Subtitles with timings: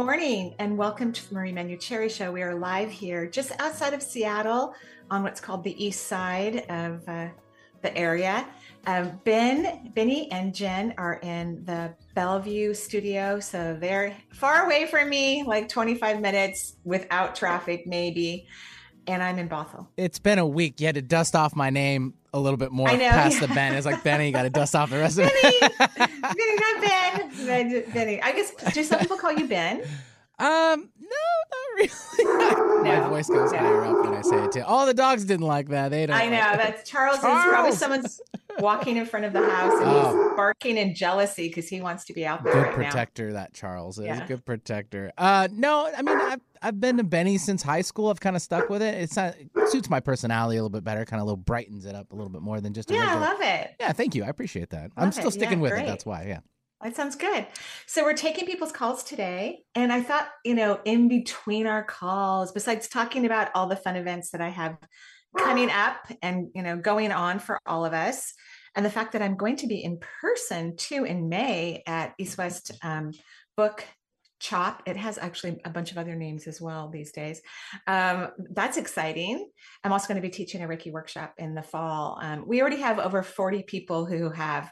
[0.00, 2.32] morning and welcome to the Marie Manuchehri Show.
[2.32, 4.74] We are live here just outside of Seattle
[5.10, 7.28] on what's called the east side of uh,
[7.82, 8.48] the area.
[8.86, 15.10] Um, ben, Benny, and Jen are in the Bellevue studio, so they're far away from
[15.10, 18.46] me, like 25 minutes without traffic, maybe.
[19.06, 19.86] And I'm in Bothell.
[19.96, 20.80] It's been a week.
[20.80, 23.46] You had to dust off my name a little bit more I know, past yeah.
[23.46, 23.74] the Ben.
[23.74, 25.78] It's like Benny, you got to dust off the rest of it.
[25.98, 27.46] Benny, not Ben.
[27.46, 28.22] Ben- Benny.
[28.22, 29.82] I guess do some people call you Ben?
[30.38, 31.16] um, no,
[31.52, 32.82] not really.
[33.02, 33.58] my voice goes no.
[33.58, 34.62] higher up when I say it too.
[34.62, 35.90] All the dogs didn't like that.
[35.90, 36.16] They don't.
[36.16, 38.20] I know like that's Charles, is probably someone's
[38.58, 40.24] walking in front of the house and Oh.
[40.28, 42.84] he's barking in jealousy because he wants to be out there Good right now.
[42.90, 44.04] protector, that Charles is.
[44.06, 44.26] Yeah.
[44.26, 45.12] Good protector.
[45.16, 48.10] Uh, no, I mean, I've, I've been to Benny since high school.
[48.10, 48.94] I've kind of stuck with it.
[49.02, 51.04] It's not, it suits my personality a little bit better.
[51.04, 53.14] Kind of a little brightens it up a little bit more than just a Yeah,
[53.16, 53.74] I love it.
[53.80, 54.24] yeah, thank you.
[54.24, 54.90] I appreciate that.
[54.96, 55.32] I'm still it.
[55.32, 55.84] sticking Yeah, with great.
[55.84, 55.86] it.
[55.86, 56.24] That's why.
[56.28, 56.40] Yeah.
[56.82, 57.46] That sounds good.
[57.86, 59.64] So we're taking people's calls today.
[59.74, 63.96] And I thought, you know, in between our calls, besides talking about all the fun
[63.96, 64.78] events that I have
[65.36, 68.32] coming up and, you know, going on for all of us,
[68.76, 72.38] and the fact that I'm going to be in person too in May at East
[72.38, 73.12] West um,
[73.56, 73.84] Book
[74.38, 74.84] Chop.
[74.86, 77.42] It has actually a bunch of other names as well these days.
[77.86, 79.50] Um, that's exciting.
[79.84, 82.18] I'm also going to be teaching a Reiki workshop in the fall.
[82.22, 84.70] Um, we already have over 40 people who have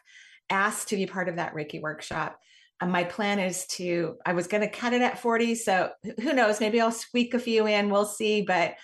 [0.50, 2.38] asked to be part of that Reiki workshop.
[2.80, 5.56] And my plan is to, I was going to cut it at 40.
[5.56, 6.60] So who knows?
[6.60, 7.91] Maybe I'll squeak a few in.
[7.91, 8.42] We'll see.
[8.42, 8.74] But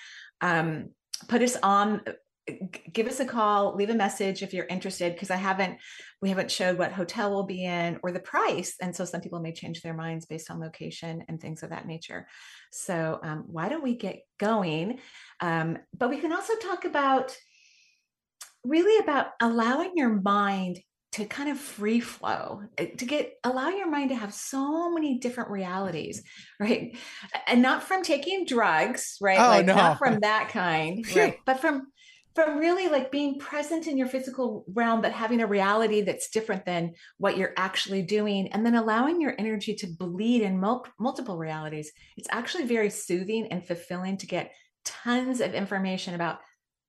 [0.41, 0.91] um,
[1.29, 2.03] put us on,
[2.49, 5.79] g- give us a call, leave a message if you're interested, because I haven't,
[6.21, 8.75] we haven't showed what hotel we'll be in or the price.
[8.81, 11.87] And so some people may change their minds based on location and things of that
[11.87, 12.27] nature.
[12.73, 14.99] So um, why don't we get going?
[15.41, 17.37] Um, but we can also talk about
[18.65, 20.81] really about allowing your mind
[21.15, 25.19] to kind of free flow uh, to get allow your mind to have so many
[25.19, 26.23] different realities
[26.61, 26.97] right?
[27.47, 29.39] And not from taking drugs right?
[29.39, 29.77] Oh, like no.
[29.77, 31.39] not from that kind right?
[31.47, 31.87] But from
[32.35, 36.67] from really like being present in your physical realm but having a reality that's different
[36.67, 41.39] than what you're actually doing and then allowing your energy to bleed in mul- multiple
[41.39, 44.51] realities it's actually very soothing and fulfilling to get
[44.85, 46.41] tons of information about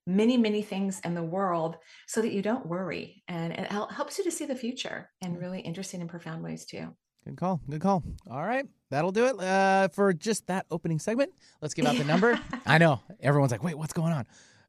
[0.06, 4.18] many many things in the world so that you don't worry and it hel- helps
[4.18, 6.88] you to see the future in really interesting and profound ways too
[7.26, 7.60] Good call.
[7.68, 8.04] Good call.
[8.30, 8.64] All right.
[8.90, 11.32] That'll do it uh, for just that opening segment.
[11.60, 12.38] Let's give out the number.
[12.66, 13.00] I know.
[13.20, 14.26] Everyone's like, wait, what's going on?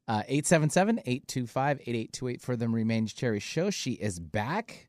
[0.08, 3.70] Uh, 877 825 8828 for the Marie Manuchehri Show.
[3.70, 4.88] She is back.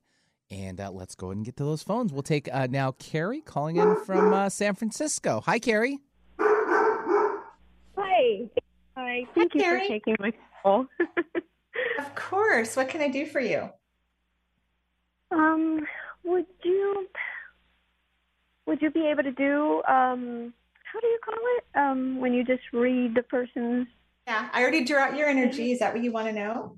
[0.50, 2.12] And uh, let's go ahead and get to those phones.
[2.12, 5.44] We'll take uh, now Carrie calling in from uh, San Francisco.
[5.46, 6.00] Hi, Carrie.
[6.40, 8.50] Hi.
[9.20, 9.32] Hi.
[9.36, 9.82] Thank you Carrie.
[9.82, 10.86] for taking my call.
[12.00, 13.70] of course what can i do for you
[15.32, 15.86] um,
[16.24, 17.08] would you
[18.66, 20.54] would you be able to do um
[20.92, 21.64] how do you call it?
[21.80, 23.88] Um when you just read the person's
[24.28, 26.78] yeah i already drew out your energy is that what you want to know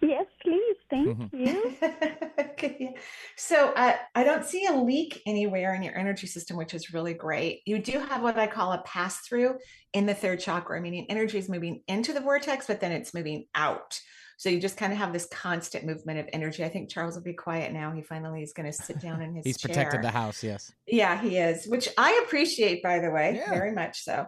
[0.00, 0.76] Yes, please.
[0.88, 1.30] Thank Mhm.
[1.32, 1.76] you.
[2.56, 2.94] Okay.
[3.36, 7.12] So uh, I don't see a leak anywhere in your energy system, which is really
[7.12, 7.60] great.
[7.66, 9.58] You do have what I call a pass through
[9.92, 13.46] in the third chakra, meaning energy is moving into the vortex, but then it's moving
[13.54, 13.98] out.
[14.38, 16.64] So you just kind of have this constant movement of energy.
[16.64, 17.92] I think Charles will be quiet now.
[17.92, 19.68] He finally is going to sit down in his He's chair.
[19.74, 20.72] protected the house, yes.
[20.86, 23.50] Yeah, he is, which I appreciate, by the way, Yeah.
[23.50, 24.26] very much so.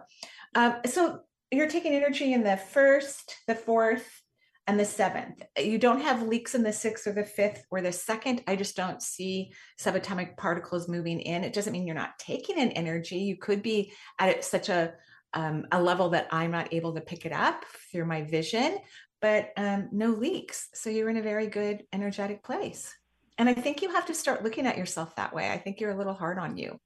[0.55, 4.21] Um, so you're taking energy in the first, the fourth,
[4.69, 5.41] and the seventh.
[5.57, 8.43] You don't have leaks in the sixth or the fifth or the second.
[8.45, 11.43] I just don't see subatomic particles moving in.
[11.43, 13.17] It doesn't mean you're not taking in energy.
[13.17, 14.93] You could be at such a
[15.33, 18.77] um, a level that I'm not able to pick it up through my vision,
[19.21, 20.69] but um, no leaks.
[20.75, 22.95] So you're in a very good energetic place.
[23.39, 25.49] And I think you have to start looking at yourself that way.
[25.49, 26.79] I think you're a little hard on you.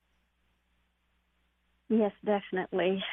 [1.89, 3.03] Yes, definitely.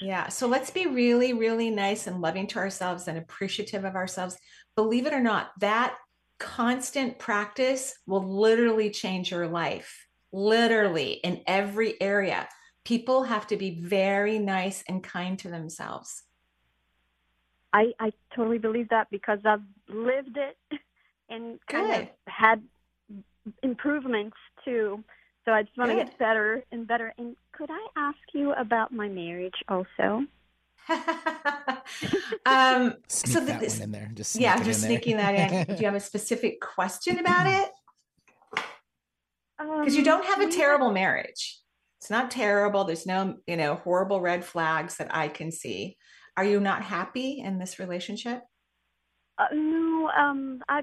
[0.00, 0.28] Yeah.
[0.28, 4.38] So let's be really, really nice and loving to ourselves and appreciative of ourselves.
[4.76, 5.96] Believe it or not, that
[6.38, 12.48] constant practice will literally change your life, literally in every area.
[12.84, 16.22] People have to be very nice and kind to themselves.
[17.72, 20.56] I I totally believe that because I've lived it
[21.28, 22.02] and kind Good.
[22.02, 22.62] of had
[23.62, 25.04] improvements too.
[25.48, 27.14] So I just want to get better and better.
[27.16, 30.26] And could I ask you about my marriage also?
[32.44, 34.10] um, Sneak so that this- one in there.
[34.12, 34.98] Just yeah, sneak it just in there.
[35.00, 35.64] sneaking that in.
[35.76, 37.70] Do you have a specific question about it?
[39.58, 41.58] Because you Um, don't have a terrible marriage.
[41.98, 42.84] It's not terrible.
[42.84, 45.96] There's no, you know, horrible red flags that I can see.
[46.36, 48.42] Are you not happy in this relationship?
[49.38, 50.82] Uh, no, um, I.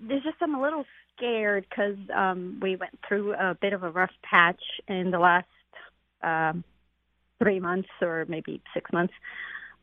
[0.00, 0.84] There's just I'm a little
[1.16, 5.46] scared because um, we went through a bit of a rough patch in the last
[6.22, 6.64] um,
[7.38, 9.14] three months or maybe six months.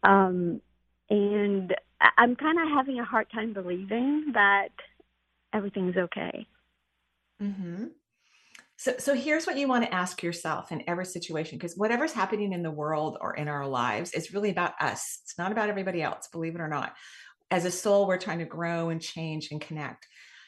[0.03, 0.61] Um,
[1.09, 1.75] and
[2.17, 4.69] I'm kind of having a hard time believing that
[5.53, 6.47] everything's okay.
[7.39, 7.85] hmm
[8.77, 12.51] So, so here's what you want to ask yourself in every situation, because whatever's happening
[12.53, 15.21] in the world or in our lives is really about us.
[15.23, 16.93] It's not about everybody else, believe it or not.
[17.51, 20.07] As a soul, we're trying to grow and change and connect.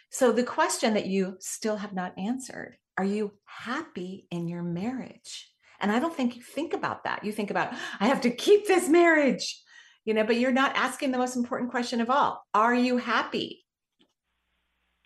[0.09, 5.51] So, the question that you still have not answered are you happy in your marriage?
[5.79, 7.23] And I don't think you think about that.
[7.23, 9.61] You think about, I have to keep this marriage,
[10.05, 13.65] you know, but you're not asking the most important question of all Are you happy?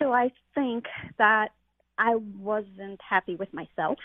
[0.01, 0.85] So I think
[1.17, 1.51] that
[1.97, 3.99] I wasn't happy with myself.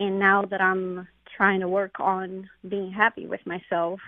[0.00, 4.00] And now that I'm trying to work on being happy with myself,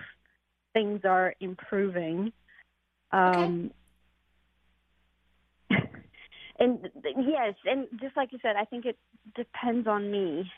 [0.72, 2.32] things are improving.
[3.14, 3.70] Um,
[6.58, 8.98] and th- yes, and just like you said, I think it
[9.36, 10.50] depends on me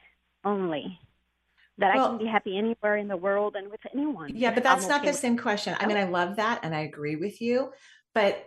[0.44, 0.99] only.
[1.79, 4.32] That I can be happy anywhere in the world and with anyone.
[4.35, 5.76] Yeah, but I'm that's not okay the same question.
[5.79, 7.70] I mean, I love that and I agree with you,
[8.14, 8.47] but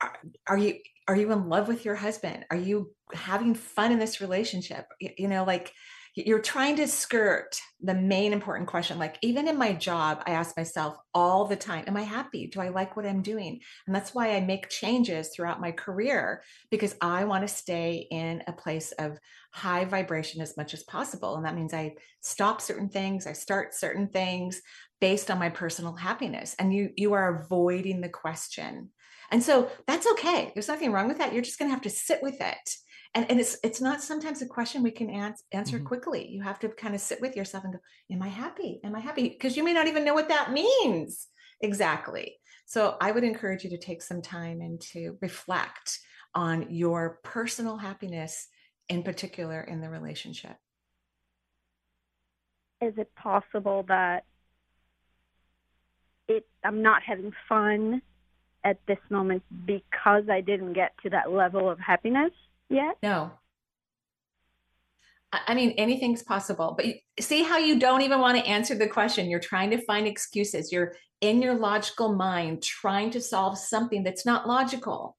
[0.00, 0.18] are,
[0.48, 2.46] are you are you in love with your husband?
[2.50, 4.86] Are you having fun in this relationship?
[4.98, 5.74] Y- You know, like
[6.14, 8.98] you're trying to skirt the main important question.
[8.98, 12.48] Like even in my job, I ask myself all the time, am I happy?
[12.48, 13.60] Do I like what I'm doing?
[13.86, 18.42] And that's why I make changes throughout my career because I want to stay in
[18.46, 19.18] a place of
[19.52, 21.36] high vibration as much as possible.
[21.36, 24.60] And that means I stop certain things, I start certain things
[25.00, 26.54] based on my personal happiness.
[26.58, 28.90] And you you are avoiding the question.
[29.30, 30.52] And so that's okay.
[30.52, 31.32] There's nothing wrong with that.
[31.32, 32.76] You're just going to have to sit with it.
[33.14, 35.84] And, and it's it's not sometimes a question we can ans- answer Mhm.
[35.84, 36.28] quickly.
[36.28, 37.80] You have to kind of sit with yourself and go,
[38.10, 38.80] "Am I happy?
[38.84, 41.28] Am I happy?" Because you may not even know what that means
[41.60, 42.38] exactly.
[42.64, 46.00] So I would encourage you to take some time and to reflect
[46.34, 48.48] on your personal happiness,
[48.88, 50.56] in particular in the relationship.
[52.80, 54.24] is it possible that
[56.26, 58.02] it I'm not having fun
[58.64, 62.32] at this moment because I didn't get to that level of happiness
[62.72, 62.96] yet?
[63.02, 63.32] No.
[65.32, 66.84] I mean, anything's possible, but
[67.18, 69.30] see how you don't even want to answer the question.
[69.30, 70.70] You're trying to find excuses.
[70.70, 75.16] You're in your logical mind trying to solve something that's not logical.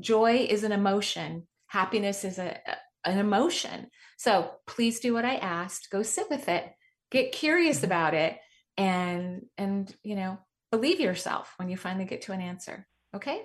[0.00, 2.58] Joy is an emotion, happiness is a,
[3.04, 3.88] an emotion.
[4.16, 5.90] So please do what I asked.
[5.90, 6.64] Go sit with it,
[7.10, 7.84] get curious Mhm.
[7.84, 8.38] about it,
[8.76, 10.38] and and you know,
[10.72, 12.88] believe yourself when you finally get to an answer.
[13.14, 13.42] Okay?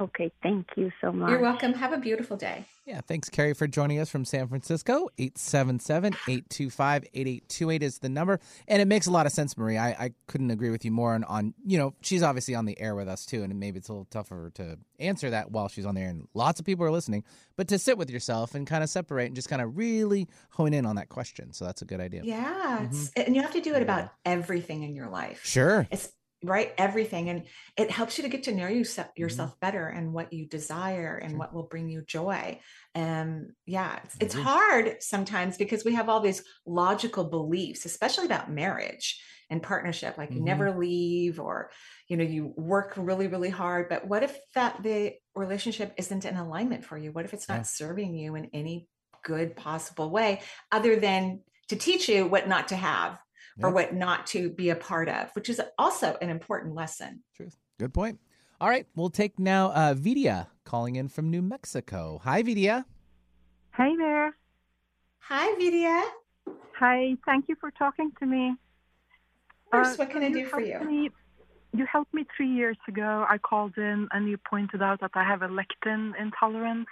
[0.00, 1.30] Okay, thank you so much.
[1.30, 1.72] You're welcome.
[1.72, 2.64] Have a beautiful day.
[2.86, 5.08] Yeah, thanks, Carrie, for joining us from San Francisco.
[5.18, 8.38] 877 825 8828 is the number.
[8.68, 9.76] And it makes a lot of sense, Marie.
[9.76, 12.80] I, I couldn't agree with you more on, on, you know, she's obviously on the
[12.80, 13.42] air with us too.
[13.42, 16.10] And maybe it's a little tougher to answer that while she's on the air.
[16.10, 17.24] And lots of people are listening.
[17.56, 20.72] But to sit with yourself and kind of separate and just kind of really hone
[20.74, 21.52] in on that question.
[21.52, 22.22] So that's a good idea.
[22.24, 23.22] Yeah, it's, mm-hmm.
[23.26, 24.08] and you have to do it about Yeah.
[24.26, 25.44] everything in your life.
[25.44, 25.88] Sure.
[25.90, 26.12] It's
[26.42, 27.46] right, everything, and
[27.76, 28.84] it helps you to get to know you,
[29.16, 32.60] yourself better and what you desire and what will bring you joy.
[32.94, 38.50] And yeah, it's, it's hard sometimes because we have all these logical beliefs, especially about
[38.50, 39.20] marriage
[39.50, 40.44] and partnership, like you Mhm.
[40.44, 41.70] never leave or
[42.06, 43.88] you know you work really really hard.
[43.88, 47.12] But what if that the relationship isn't in alignment for you?
[47.12, 47.62] What if it's not Yeah.
[47.66, 48.88] serving you in any
[49.24, 53.18] good possible way other than to teach you what not to have
[53.62, 57.22] or what not to be a part of, which is also an important lesson.
[57.34, 57.56] Truth.
[57.78, 58.18] Good point.
[58.60, 58.86] All right.
[58.94, 62.20] We'll take now uh, Vidia calling in from New Mexico.
[62.24, 62.84] Hi, Vidia.
[63.76, 64.34] Hey there.
[65.20, 66.02] Hi, Vidya.
[66.78, 67.14] Hi.
[67.24, 68.54] Thank you for talking to me.
[69.66, 70.90] Of course, Uh, what can I you do for helped you?
[70.90, 71.10] Me,
[71.74, 73.26] you helped me three years ago.
[73.28, 76.88] I called in and you pointed out that I have a lectin intolerance,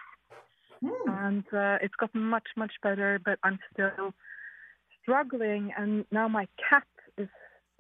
[0.84, 1.08] Hmm.
[1.08, 3.18] and uh, it's gotten much, much better.
[3.24, 4.12] But I'm still
[5.06, 6.84] struggling, and now my cat
[7.16, 7.28] is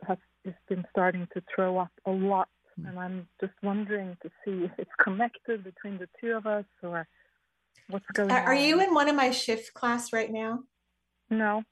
[0.06, 2.86] has just been starting to throw up a lot, Hmm.
[2.86, 7.08] and I'm just wondering to see if it's connected between the two of us or
[7.88, 8.46] what's going Are, on.
[8.48, 10.60] are you in one of my shift class right now?
[11.30, 11.62] No.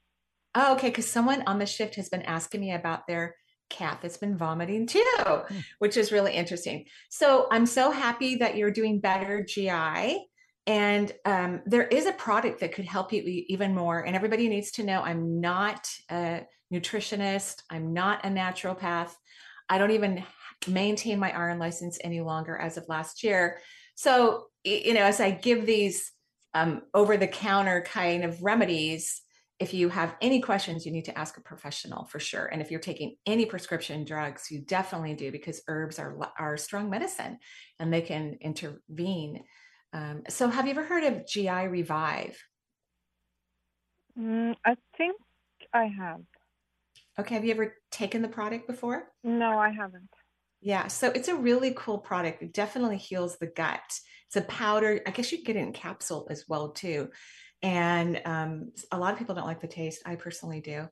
[0.55, 0.89] Oh, okay.
[0.89, 3.35] Because someone on the shift has been asking me about their
[3.69, 5.05] cat that's been vomiting too,
[5.47, 5.59] Hmm.
[5.79, 6.85] which is really interesting.
[7.09, 10.25] So I'm so happy that you're doing better GI.
[10.67, 13.99] And um, there is a product that could help you even more.
[14.01, 19.11] And everybody needs to know I'm not a nutritionist, I'm not a naturopath.
[19.69, 20.23] I don't even
[20.67, 23.59] maintain my RN license any longer as of last year.
[23.95, 26.11] So, you know, as I give these
[26.53, 29.21] um, over the counter kind of remedies,
[29.59, 32.45] if you have any questions, you need to ask a professional for sure.
[32.45, 36.89] And if you're taking any prescription drugs, you definitely do because herbs are are strong
[36.89, 37.39] medicine,
[37.79, 39.43] and they can intervene.
[39.95, 42.37] Um, so, have you ever heard of GI Revive?
[44.19, 45.15] Mm, I think
[45.73, 46.19] I have.
[47.17, 47.35] Okay.
[47.35, 49.07] Have you ever taken the product before?
[49.23, 50.09] No, I haven't.
[50.61, 50.87] Yeah.
[50.87, 52.41] So it's a really cool product.
[52.41, 53.79] It definitely heals the gut.
[54.27, 54.99] It's a powder.
[55.07, 57.09] I guess you get it in capsule as well too.
[57.61, 60.01] And um, a lot of people don't like the taste.
[60.05, 60.87] I personally do.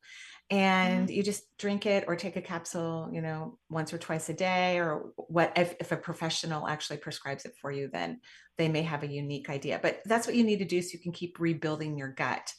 [0.49, 1.15] And Mm.
[1.15, 4.77] you just drink it or take a capsule, you know, once or twice a day,
[4.77, 8.21] or what if, if a professional actually prescribes it for you, then
[8.57, 9.79] they may have a unique idea.
[9.81, 12.53] But that's what you need to do so you can keep rebuilding your gut.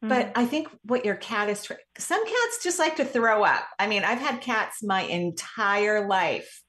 [0.00, 3.66] But I think what your cat is, some cats just like to throw up.
[3.78, 6.62] I mean, I've had cats my entire life,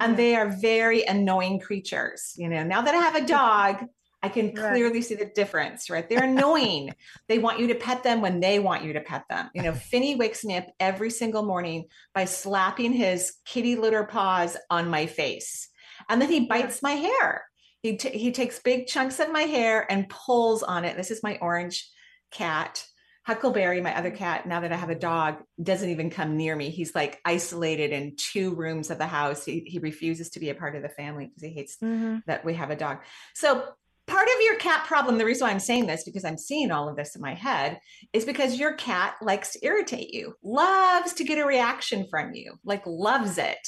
[0.00, 2.32] and they are very annoying creatures.
[2.36, 3.84] You know, now that I have a dog,
[4.22, 4.68] I can Right.
[4.68, 6.08] clearly see the difference, right?
[6.08, 6.94] They're annoying.
[7.28, 9.50] they want you to pet them when they want you to pet them.
[9.54, 14.56] You know, Finney wakes me up every single morning by slapping his kitty litter paws
[14.68, 15.68] on my face.
[16.08, 17.44] And then he bites my hair.
[17.82, 20.96] He, t- he takes big chunks of my hair and pulls on it.
[20.96, 21.88] This is my orange
[22.30, 22.84] cat.
[23.26, 26.70] Huckleberry, my other cat, now that I have a dog, doesn't even come near me.
[26.70, 29.44] He's like isolated in two rooms of the house.
[29.44, 32.44] He, he refuses to be a part of the family because he hates hmm that
[32.44, 32.98] we have a dog.
[33.34, 33.64] So
[34.10, 36.88] part of your cat problem, the reason why I'm saying this, because I'm seeing all
[36.88, 37.78] of this in my head,
[38.12, 42.54] is because your cat likes to irritate you, loves to get a reaction from you,
[42.64, 43.58] like loves it.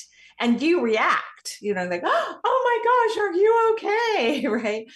[0.40, 4.46] And you react, you know, like, oh my gosh, are you okay?
[4.48, 4.86] Right.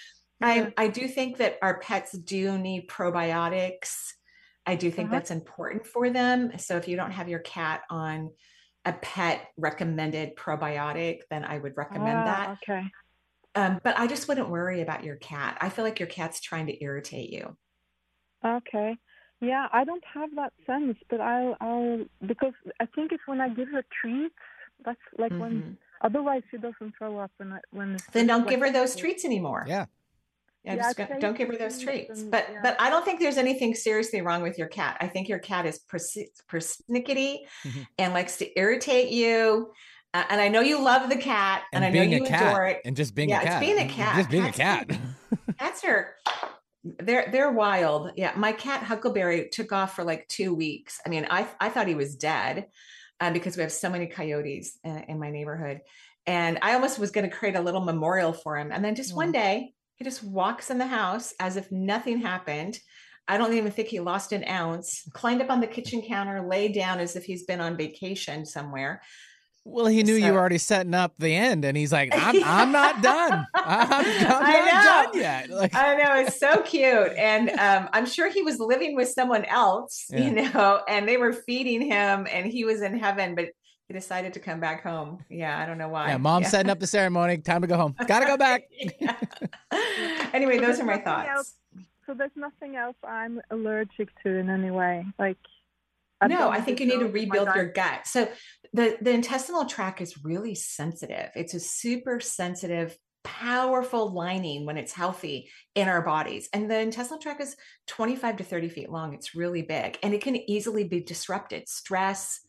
[0.42, 3.94] I, I do think that our pets do need probiotics.
[4.66, 5.16] I do think Uh-huh.
[5.18, 6.58] that's important for them.
[6.58, 8.30] So if you don't have your cat on
[8.84, 12.58] a pet recommended probiotic, then I would recommend Ah, that.
[12.62, 12.84] Okay.
[13.56, 15.56] Um, but I just wouldn't worry about your cat.
[15.60, 17.56] I feel like your cat's trying to irritate you.
[18.44, 18.96] Okay.
[19.40, 23.48] Yeah, I don't have that sense, but I'll I'll because I think it's when I
[23.48, 24.34] give her treats.
[24.84, 25.76] That's like when Mhm.
[26.02, 27.94] otherwise she doesn't throw up when I, when.
[27.94, 29.22] it's Then don't like give her those treats.
[29.22, 29.64] treats anymore.
[29.66, 29.86] Yeah.
[30.64, 32.22] Yeah, Yeah, just I'd go- don't give her those treats treats.
[32.22, 32.60] and- But yeah.
[32.62, 34.96] but I don't think there's anything seriously wrong with your cat.
[35.00, 37.86] I think your cat is persi- persnickety Mhm.
[37.98, 39.72] and likes to irritate you.
[40.28, 42.80] And I know you love the cat, and, I know you adore it.
[42.84, 44.16] and just being Yeah, a cat, it's being a cat.
[44.16, 44.90] Just being a cat.
[45.58, 46.14] Cats are
[47.00, 48.12] they're they're wild.
[48.16, 51.00] Yeah, my cat Huckleberry took off for like two weeks.
[51.04, 52.66] I mean, I I thought he was dead
[53.20, 55.80] uh, because we have so many coyotes in, in my neighborhood,
[56.26, 58.70] and I almost was going to create a little memorial for him.
[58.72, 62.78] And then just one day, he just walks in the house as if nothing happened.
[63.28, 65.02] I don't even think he lost an ounce.
[65.12, 69.02] Climbed up on the kitchen counter, laid down as if he's been on vacation somewhere.
[69.68, 72.70] Well, he knew you were already setting up the end, and he's like, "I'm, I'm
[72.72, 73.46] not done.
[73.52, 75.12] I'm, I'm not know.
[75.12, 78.94] done yet." Like, I know it's so cute, and um, I'm sure he was living
[78.94, 83.34] with someone else, you know, and they were feeding him, and he was in heaven,
[83.34, 83.46] but
[83.88, 85.18] he decided to come back home.
[85.28, 86.08] Yeah, I don't know why.
[86.08, 87.38] yeah, mom's setting up the ceremony.
[87.38, 87.94] Time to go home.
[88.06, 88.62] Gotta go back.
[90.32, 91.28] Anyway, So those are my thoughts.
[91.28, 91.54] else-
[92.06, 95.04] So there's nothing else I'm allergic to in any way.
[95.18, 95.38] Like
[96.20, 98.06] I've no, I think you need to rebuild your gut.
[98.06, 98.28] So
[98.72, 101.30] the the intestinal tract is really sensitive.
[101.34, 106.48] It's a super sensitive, powerful lining when it's healthy in our bodies.
[106.52, 107.56] And the intestinal tract is
[107.88, 109.14] 25 to 30 feet long.
[109.14, 111.68] It's really big and it can easily be disrupted.
[111.68, 112.40] Stress,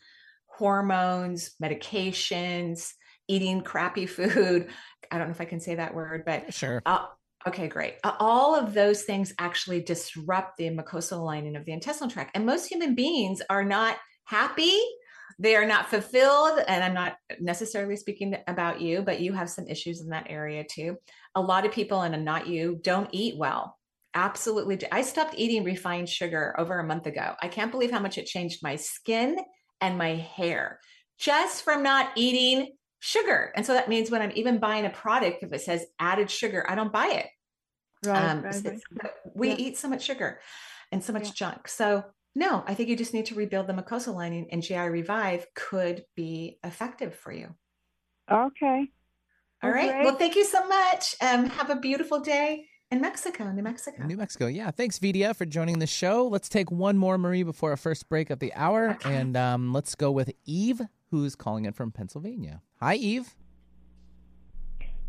[0.47, 2.93] hormones, medications,
[3.27, 4.69] eating crappy food.
[5.11, 6.81] I don't know if I can say that word, but Sure.
[6.85, 7.05] uh,
[7.47, 7.95] okay, great.
[8.03, 12.31] Uh, all of those things actually disrupt the mucosal lining of the intestinal tract.
[12.35, 14.77] And most human beings are not happy.
[15.39, 16.59] They are not fulfilled.
[16.67, 20.63] And I'm not necessarily speaking about you, but you have some issues in that area
[20.63, 20.97] too.
[21.35, 23.77] A lot of people, and not you, don't eat well.
[24.13, 24.79] Absolutely.
[24.91, 27.35] I stopped eating refined sugar over a month ago.
[27.41, 29.37] I can't believe how much it changed my skin
[29.79, 30.79] and my hair
[31.19, 33.51] just from not eating sugar.
[33.55, 36.65] And so that means when I'm even buying a product, if it says added sugar,
[36.67, 37.27] I don't buy it.
[38.03, 39.11] Right, Um, right, right.
[39.35, 39.55] we Yeah.
[39.55, 40.39] eat so much sugar
[40.91, 41.31] and so much Yeah.
[41.33, 41.67] junk.
[41.67, 42.03] So
[42.37, 46.05] no, I think you just need to rebuild the mucosal lining and GI Revive could
[46.15, 47.55] be effective for you.
[48.31, 48.91] Okay.
[49.63, 49.89] All right.
[49.89, 50.03] Okay.
[50.03, 51.15] Well, thank you so much.
[51.19, 54.05] Um, have a beautiful day in Mexico, New Mexico.
[54.05, 54.45] New Mexico.
[54.45, 54.69] Yeah.
[54.69, 56.27] Thanks, Vidia, for joining the show.
[56.27, 58.91] Let's take one more, Marie, before our first break of the hour.
[58.91, 59.15] Okay.
[59.15, 62.61] And um, let's go with Eve, who's calling in from Pennsylvania.
[62.79, 63.35] Hi, Eve.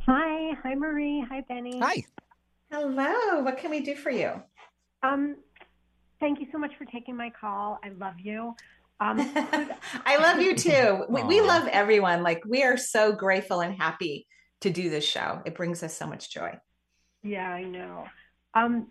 [0.06, 1.78] Hi, hi Marie, hi Benny.
[1.80, 2.04] Hi.
[2.72, 3.42] Hello.
[3.42, 4.42] What can we do for you?
[5.02, 5.36] Um,
[6.20, 7.78] thank you so much for taking my call.
[7.84, 8.54] I love you.
[9.00, 9.18] Um,
[10.06, 11.04] I love you too.
[11.08, 12.22] We, we love everyone.
[12.22, 14.26] Like we are so grateful and happy
[14.62, 15.40] to do this show.
[15.44, 16.58] It brings us so much joy.
[17.22, 18.04] yeah, I know.
[18.54, 18.88] Um,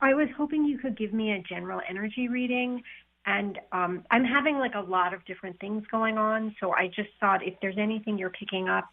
[0.00, 2.82] I was hoping you could give me a general energy reading,
[3.26, 6.56] and um, I'm having like a lot of different things going on.
[6.58, 8.88] So I just thought if there's anything you're picking up,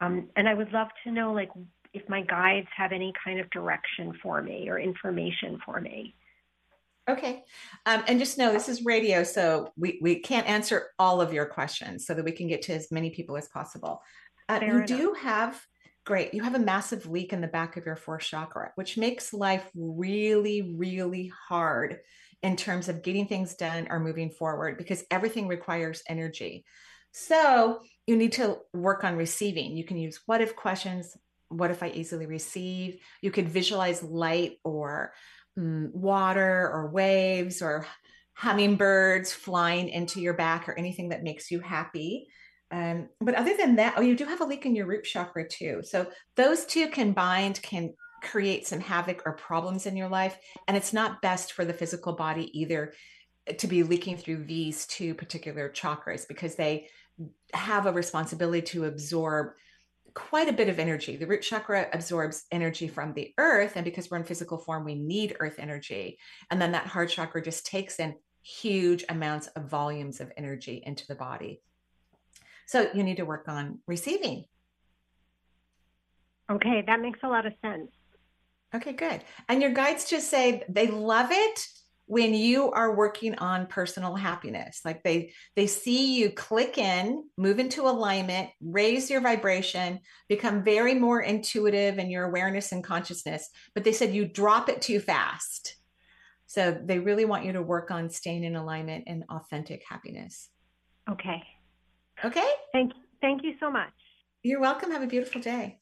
[0.00, 1.50] um, and I would love to know like
[1.94, 6.14] if my guides have any kind of direction for me or information for me.
[7.08, 7.44] Okay.
[7.84, 11.46] Um, and just know this is radio, so we, we can't answer all of your
[11.46, 14.02] questions so that we can get to as many people as possible.
[14.48, 14.86] Uh, you enough.
[14.86, 15.60] do have,
[16.04, 19.32] great, you have a massive leak in the back of your fourth chakra, which makes
[19.32, 21.98] life really, really hard
[22.42, 26.64] in terms of getting things done or moving forward because everything requires energy.
[27.12, 29.76] So you need to work on receiving.
[29.76, 31.16] You can use what if questions.
[31.48, 32.98] What if I easily receive?
[33.22, 35.12] You could visualize light or
[35.58, 37.86] mm, water or waves or
[38.34, 42.28] hummingbirds flying into your back or anything that makes you happy.
[42.70, 45.48] Um, but other than that, oh, you do have a leak in your root chakra
[45.48, 45.80] too.
[45.82, 50.36] So those two combined can create some havoc or problems in your life.
[50.66, 52.92] And it's not best for the physical body either
[53.58, 56.88] to be leaking through these two particular chakras because they
[57.54, 59.52] have a responsibility to absorb
[60.16, 61.14] quite a bit of energy.
[61.16, 63.72] The root chakra absorbs energy from the earth.
[63.76, 66.18] And because we're in physical form, we need earth energy.
[66.50, 71.06] And then that heart chakra just takes in huge amounts of volumes of energy into
[71.06, 71.60] the body.
[72.66, 74.46] So you need to work on receiving.
[76.50, 77.90] Okay, that makes a lot of sense.
[78.74, 79.20] Okay, good.
[79.50, 81.66] And your guides just say they love it
[82.06, 87.58] when you are working on personal happiness like they they see you click in move
[87.58, 93.84] into alignment raise your vibration become very more intuitive in your awareness and consciousness but
[93.84, 95.76] they said you drop it too fast
[96.46, 100.48] so they really want you to work on staying in alignment and authentic happiness
[101.10, 101.42] Okay.
[102.24, 103.92] okay Thank thank you so much.
[104.42, 105.80] you're welcome have a beautiful day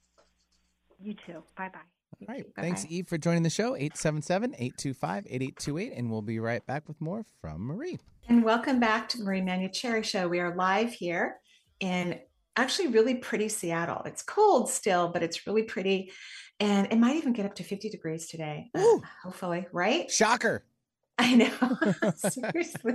[1.03, 1.43] You too.
[1.57, 1.94] Bye bye.
[2.21, 2.45] All right.
[2.55, 2.63] Bye-bye.
[2.63, 3.75] Thanks, Eve, for joining the show.
[3.77, 5.93] 877 825 8828.
[5.99, 7.99] And we'll be right back with more from Marie.
[8.29, 10.29] And welcome back to the Marie Manuchehri Show.
[10.29, 11.37] We are live here
[11.81, 12.19] in
[12.57, 14.03] actually really pretty Seattle.
[14.07, 16.13] It's cold still, but it's really pretty.
[16.61, 19.03] And it might even get up to 50 degrees today, uh, Ooh.
[19.23, 20.11] hopefully, right?
[20.11, 20.65] Shocker.
[21.19, 22.11] I know.
[22.17, 22.95] Seriously.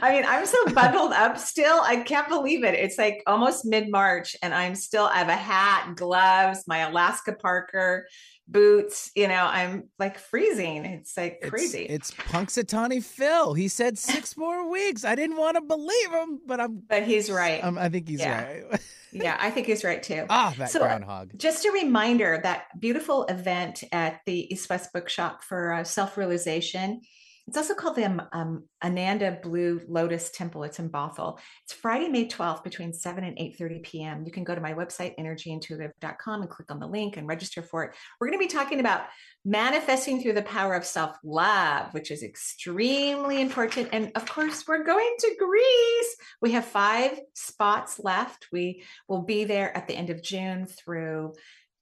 [0.00, 1.80] I mean, I'm so bundled up still.
[1.82, 2.74] I can't believe it.
[2.74, 7.32] It's like almost mid March, and I'm still, I have a hat, gloves, my Alaska
[7.32, 8.06] Parker
[8.48, 9.10] boots.
[9.14, 10.84] You know, I'm like freezing.
[10.84, 11.84] It's like crazy.
[11.88, 13.54] It's, Punxsutawney Phil.
[13.54, 15.04] He said six more weeks.
[15.04, 16.82] I didn't want to believe him, but I'm.
[16.88, 17.62] but he's right.
[17.62, 18.42] um, I think he's Yeah.
[18.44, 18.80] right.
[19.12, 20.26] yeah, I think he's right too.
[20.30, 21.32] ah, that So- groundhog.
[21.38, 27.00] Just a reminder that beautiful event at the East West Bookshop for uh, self realization.
[27.48, 30.64] It's also called the um, um, Ananda Blue Lotus Temple.
[30.64, 31.38] It's in Bothell.
[31.64, 34.24] It's Friday, May 12th between 7 and 8.30 p.m.
[34.26, 37.84] You can go to my website, energyintuitive.com and click on the link and register for
[37.84, 37.94] it.
[38.20, 39.02] We're going to be talking about
[39.44, 43.90] manifesting through the power of self-love, which is extremely important.
[43.92, 46.16] And of course, we're going to Greece.
[46.42, 48.48] We have five spots left.
[48.50, 51.34] We will be there at the end of June through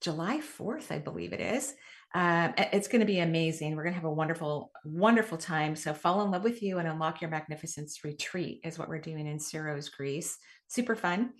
[0.03, 1.72] July 4th, I believe it is.
[2.14, 3.74] Um, it's going to be amazing.
[3.74, 5.74] We're going to have a wonderful, wonderful time.
[5.74, 9.27] So, fall in love with you and unlock your magnificence retreat is what we're doing
[9.27, 10.38] in Syros, Greece.
[10.68, 11.33] Super fun.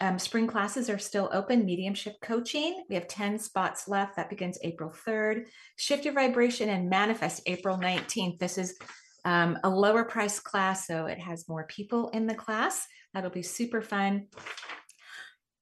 [0.00, 1.66] Um, spring classes are still open.
[1.66, 2.82] Mediumship coaching.
[2.88, 4.16] We have 10 spots left.
[4.16, 5.44] That begins April 3rd.
[5.76, 8.38] Shift your vibration and manifest April 19th.
[8.38, 8.76] This is
[9.24, 12.86] um, a lower price class, so it has more people in the class.
[13.14, 14.28] That'll be super fun.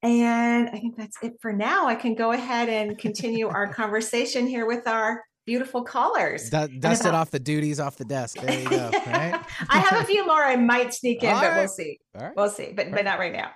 [0.03, 1.87] And I think that's it for now.
[1.87, 6.49] I can go ahead and continue our conversation here with our beautiful callers.
[6.49, 8.39] Du- dust it off the duties off the desk.
[8.39, 8.91] There you go.
[9.05, 9.39] Right?
[9.69, 11.99] I have a few more I might sneak in, All but we'll see.
[12.15, 12.35] All right.
[12.35, 13.51] We'll see, but but not right now.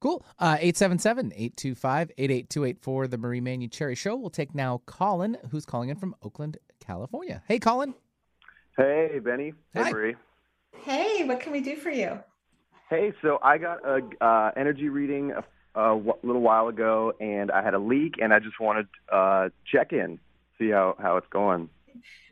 [0.00, 0.24] Cool.
[0.38, 4.14] Uh, 877 825 8828 for the Marie Manuchehri Show.
[4.16, 7.42] We'll take now Colin, who's calling in from Oakland, California.
[7.48, 7.94] Hey, Colin.
[8.76, 9.54] Hey, Benny.
[9.72, 9.90] Hey, Hi.
[9.90, 10.16] Marie.
[10.82, 12.20] Hey, what can we do for you?
[12.90, 15.32] Hey, so I got a uh, energy reading
[15.76, 19.16] a, a little while ago, and I had a leak, and I just wanted to
[19.16, 20.18] uh, check in,
[20.58, 21.68] see how, how it's going.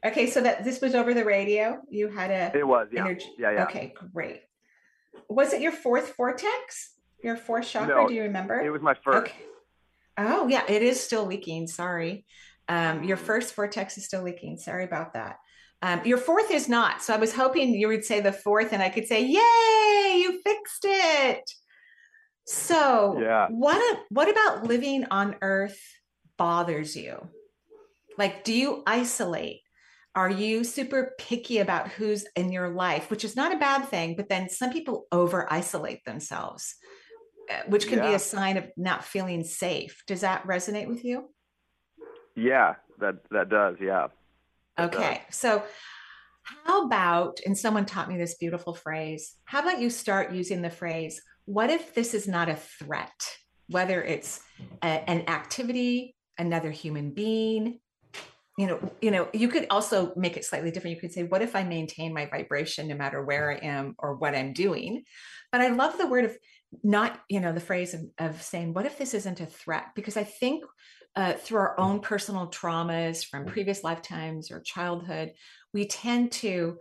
[0.05, 1.81] Okay, so that this was over the radio.
[1.89, 3.27] You had a It was, yeah, energy.
[3.39, 3.65] yeah, yeah.
[3.65, 4.43] Okay, great.
[5.29, 6.93] Was it your fourth vortex?
[7.23, 7.95] Your fourth chakra?
[8.03, 8.61] No, do you remember?
[8.61, 9.29] It was my first.
[9.31, 9.37] Okay.
[10.19, 11.67] Oh, yeah, it is still leaking.
[11.67, 12.25] Sorry.
[12.69, 14.59] Um, your first vortex is still leaking.
[14.59, 15.39] Sorry about that.
[15.83, 17.03] Um, your fourth is not.
[17.03, 20.41] So I was hoping you would say the fourth and I could say, Yay, you
[20.43, 21.51] fixed it.
[22.45, 23.49] So Yeah.
[23.51, 25.81] what what about living on earth
[26.37, 27.29] bothers you?
[28.17, 29.61] Like, do you isolate?
[30.15, 34.15] Are you super picky about who's in your life, which is not a bad thing,
[34.15, 36.77] but then some people over isolate themselves,
[37.51, 40.05] uh, which can be a sign of not feeling safe.
[40.07, 41.31] Does that resonate with you?
[42.37, 43.77] Yeah, that that does.
[43.81, 44.09] Yeah.
[44.77, 44.87] Does.
[44.95, 45.23] Okay.
[45.31, 45.65] So,
[46.43, 50.71] how about, and someone taught me this beautiful phrase, how about you start using the
[50.71, 53.37] phrase, what if this is not a threat?
[53.69, 54.41] Whether it's
[54.83, 57.81] a- an activity, another human being,
[58.57, 60.95] you know, you know, you could also make it slightly different.
[60.95, 64.15] You could say, what if I maintain my vibration no matter where I am or
[64.15, 65.05] what I'm doing?
[65.51, 66.37] But I love the word of
[66.83, 69.87] not, you know, the phrase of, of saying, what if this isn't a threat?
[69.95, 70.65] Because I think
[71.17, 75.33] uh, through our own personal traumas from previous lifetimes or childhood,
[75.73, 76.79] we tend to,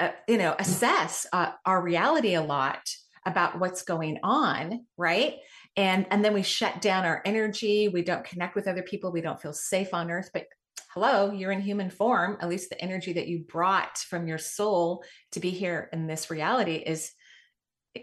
[0.00, 2.80] uh, you know, assess uh, our reality a lot
[3.26, 5.36] about what's going on, right?
[5.76, 7.88] And and then we shut down our energy.
[7.88, 9.10] We don't connect with other people.
[9.10, 10.30] We don't feel safe on Earth.
[10.32, 10.46] But
[10.92, 12.36] hello, you're in human form.
[12.40, 16.30] At least the energy that you brought from your soul to be here in this
[16.30, 17.12] reality is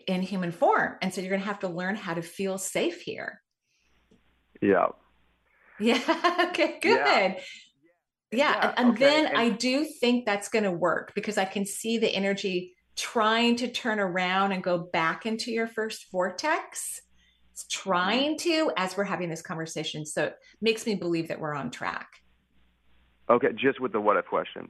[0.08, 0.96] in human form.
[1.02, 3.42] And so you're going to have to learn how to feel safe here.
[4.62, 4.88] Yeah.
[5.80, 6.48] Yeah.
[6.50, 6.98] okay, good.
[6.98, 7.28] Yeah.
[7.28, 7.36] yeah.
[8.32, 8.74] yeah.
[8.78, 9.06] And, and okay.
[9.06, 12.76] then and- I do think that's going to work because I can see the energy
[13.02, 17.02] trying to turn around and go back into your first vortex.
[17.52, 20.06] It's trying to as we're having this conversation.
[20.06, 22.08] So it makes me believe that we're on track.
[23.28, 24.70] Okay, just with the what if question.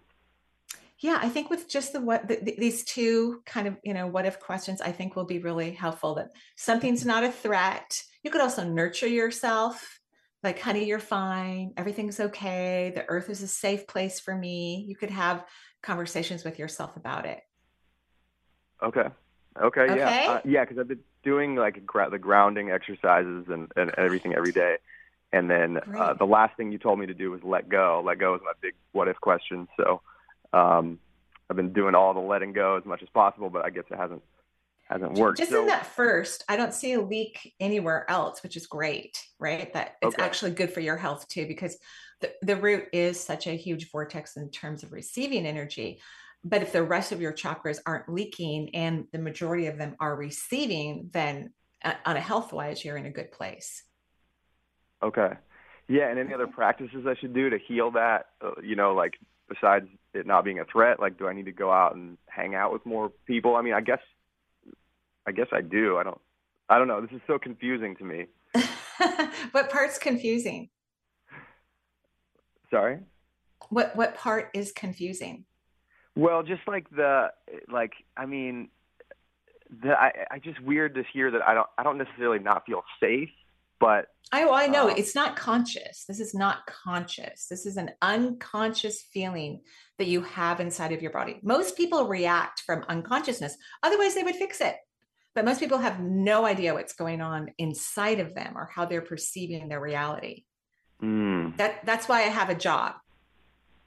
[1.00, 4.26] Yeah, I think with just the what the, these two kind of you know what
[4.26, 6.16] if questions, I think will be really helpful.
[6.16, 8.02] That something's not a threat.
[8.24, 10.00] You could also nurture yourself,
[10.42, 12.94] like honey, you're fine, everything's okay.
[12.96, 14.86] The earth is a safe place for me.
[14.88, 15.44] You could have
[15.84, 17.42] conversations with yourself about it.
[18.82, 19.08] Okay.
[19.62, 19.82] Okay.
[19.82, 19.96] okay?
[19.96, 20.32] Yeah.
[20.32, 20.64] Uh, yeah.
[20.64, 24.78] Because I've been doing like gra- the grounding exercises and, and everything every day.
[25.34, 28.02] And then uh, the last thing you told me to do was let go.
[28.06, 29.68] Let go is my big what if question.
[29.78, 30.02] So
[30.52, 31.00] um,
[31.50, 33.98] I've been doing all the letting go as much as possible, but I guess it
[33.98, 34.24] hasn't
[34.90, 35.38] hasn't worked.
[35.38, 39.26] Just so, in that first, I don't see a leak anywhere else, which is great,
[39.40, 39.72] right?
[39.74, 40.24] That it's okay.
[40.24, 41.78] actually good for your health too, because
[42.20, 46.02] the, the root is such a huge vortex in terms of receiving energy.
[46.44, 50.16] But if the rest of your chakras aren't leaking and the majority of them are
[50.16, 53.84] receiving, then uh, on a health wise, you're in a good place.
[55.04, 55.32] Okay.
[55.88, 58.28] Yeah, and any other practices I should do to heal that?
[58.44, 59.14] Uh, you know, like
[59.50, 62.56] besides it not being a threat, like do I need to go out and hang
[62.56, 63.56] out with more people?
[63.56, 64.00] I mean, I guess,
[65.28, 65.98] I guess I do.
[65.98, 66.22] I don't,
[66.70, 67.02] I don't know.
[67.02, 68.26] This is so confusing to me.
[69.52, 70.70] what part's confusing?
[72.70, 73.00] Sorry.
[73.70, 75.46] What what part is confusing?
[76.16, 77.32] Well, just like the
[77.72, 78.70] like, I mean,
[79.84, 82.84] the I, I just weird to hear that I don't I don't necessarily not feel
[83.00, 83.30] safe
[83.82, 86.06] but I, I know um, it's not conscious.
[86.08, 87.48] This is not conscious.
[87.50, 89.62] This is an unconscious feeling
[89.98, 91.40] that you have inside of your body.
[91.42, 94.76] Most people react from unconsciousness, otherwise, they would fix it.
[95.34, 99.02] But most people have no idea what's going on inside of them or how they're
[99.02, 100.44] perceiving their reality.
[101.02, 101.58] Mm.
[101.58, 102.96] That that's why I have a job,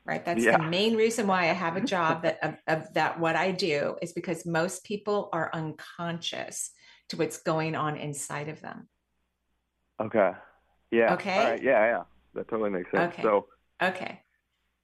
[0.06, 0.24] right?
[0.24, 0.58] That's yeah.
[0.58, 1.86] the main reason why I have a mm-hmm.
[1.86, 2.22] job.
[2.22, 6.70] That of, of that what I do is because most people are unconscious
[7.08, 8.88] to what's going on inside of them.
[10.00, 10.32] Okay.
[10.90, 11.14] Yeah.
[11.14, 11.38] Okay.
[11.38, 11.62] All right.
[11.62, 12.02] Yeah, yeah.
[12.34, 13.12] That totally makes sense.
[13.14, 13.22] Okay.
[13.22, 13.46] So
[13.82, 14.20] Okay.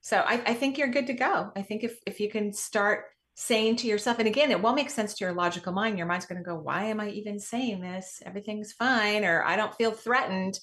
[0.01, 1.53] So I, I think you're good to go.
[1.55, 3.05] I think if if you can start
[3.35, 5.99] saying to yourself, and again, it won't make sense to your logical mind.
[5.99, 8.23] Your mind's going to go, why am I even saying this?
[8.25, 10.59] Everything's fine, or I don't feel threatened.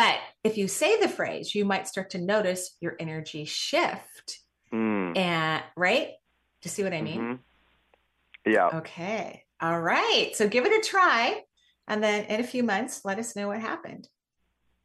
[0.00, 4.40] But if you say the phrase, you might start to notice your energy shift.
[4.72, 5.14] Mm.
[5.14, 6.06] And right?
[6.06, 7.20] Do you see what I mean?
[7.20, 8.50] Mm-hmm.
[8.50, 8.68] Yeah.
[8.78, 9.44] Okay.
[9.60, 10.30] All right.
[10.32, 11.42] So give it a try.
[11.86, 14.08] And then in a few months, let us know what happened.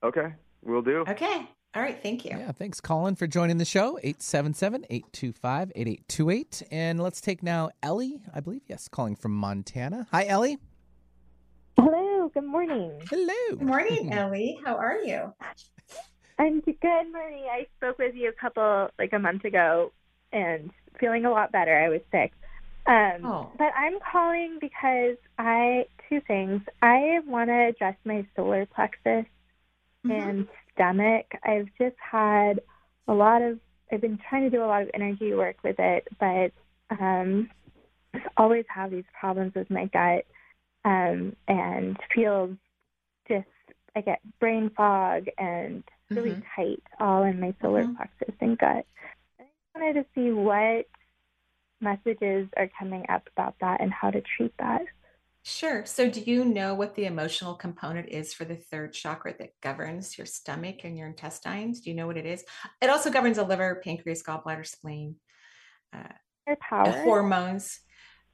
[0.03, 1.05] Okay, we'll do.
[1.07, 1.47] Okay.
[1.73, 2.03] All right.
[2.03, 2.31] Thank you.
[2.31, 2.51] Yeah.
[2.51, 3.97] Thanks, Colin, for joining the show.
[4.03, 6.63] 877 825 8828.
[6.71, 8.63] And let's take now Ellie, I believe.
[8.67, 10.07] Yes, calling from Montana.
[10.11, 10.57] Hi, Ellie.
[11.77, 12.04] Hello.
[12.33, 12.91] Good morning.
[13.09, 13.33] Hello.
[13.51, 14.59] Good morning, Ellie.
[14.65, 15.31] How are you?
[16.39, 17.47] I'm good, Marie.
[17.49, 19.91] I spoke with you a couple, like a month ago,
[20.31, 21.77] and feeling a lot better.
[21.77, 22.31] I was sick.
[22.87, 23.51] Um, oh.
[23.57, 26.61] But I'm calling because I two things.
[26.81, 29.25] I want to address my solar plexus
[30.05, 30.11] mm-hmm.
[30.11, 31.27] and stomach.
[31.43, 32.59] I've just had
[33.07, 33.59] a lot of.
[33.91, 36.51] I've been trying to do a lot of energy work with it, but
[36.89, 37.49] um,
[38.15, 40.25] I always have these problems with my gut
[40.85, 42.55] um, and feels
[43.27, 43.47] just.
[43.97, 46.41] I get brain fog and really mm-hmm.
[46.53, 47.95] tight all in my solar mm-hmm.
[47.95, 48.85] plexus and gut.
[49.39, 50.85] I wanted to see what
[51.81, 54.81] messages are coming up about that and how to treat that.
[55.43, 55.85] Sure.
[55.85, 60.17] So, do you know what the emotional component is for the third chakra that governs
[60.17, 61.81] your stomach and your intestines?
[61.81, 62.43] Do you know what it is?
[62.81, 65.17] It also governs the liver, pancreas, gallbladder, spleen,
[65.93, 66.89] uh, power.
[67.03, 67.79] hormones.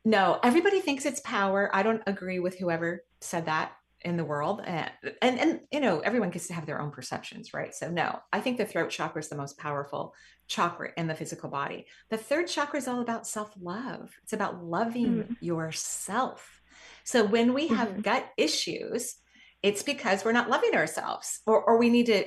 [0.03, 1.69] No, everybody thinks it's power.
[1.73, 4.89] I don't agree with whoever said that in the world and,
[5.21, 8.39] and and you know everyone gets to have their own perceptions right so no i
[8.39, 10.15] think the throat chakra is the most powerful
[10.47, 15.23] chakra in the physical body the third chakra is all about self-love it's about loving
[15.23, 15.35] mm.
[15.39, 16.61] yourself
[17.03, 18.01] so when we have mm-hmm.
[18.01, 19.17] gut issues
[19.61, 22.25] it's because we're not loving ourselves or, or we need to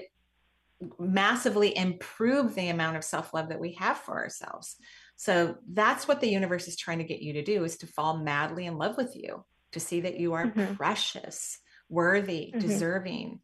[1.01, 4.77] massively improve the amount of self-love that we have for ourselves
[5.17, 8.19] so that's what the universe is trying to get you to do is to fall
[8.19, 10.75] madly in love with you to see that you are mm-hmm.
[10.75, 12.59] precious worthy mm-hmm.
[12.59, 13.41] deserving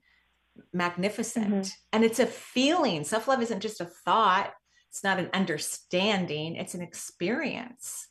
[0.72, 1.70] magnificent mm-hmm.
[1.92, 4.52] and it's a feeling self-love isn't just a thought
[4.88, 8.08] it's not an understanding it's an experience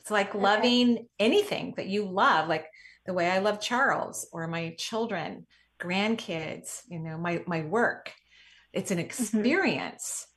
[0.00, 2.66] it's like loving anything that you love like
[3.06, 5.46] the way i love charles or my children
[5.78, 8.12] grandkids you know my my work
[8.72, 9.06] it's an mm-hmm.
[9.06, 10.31] experience mm-hmm.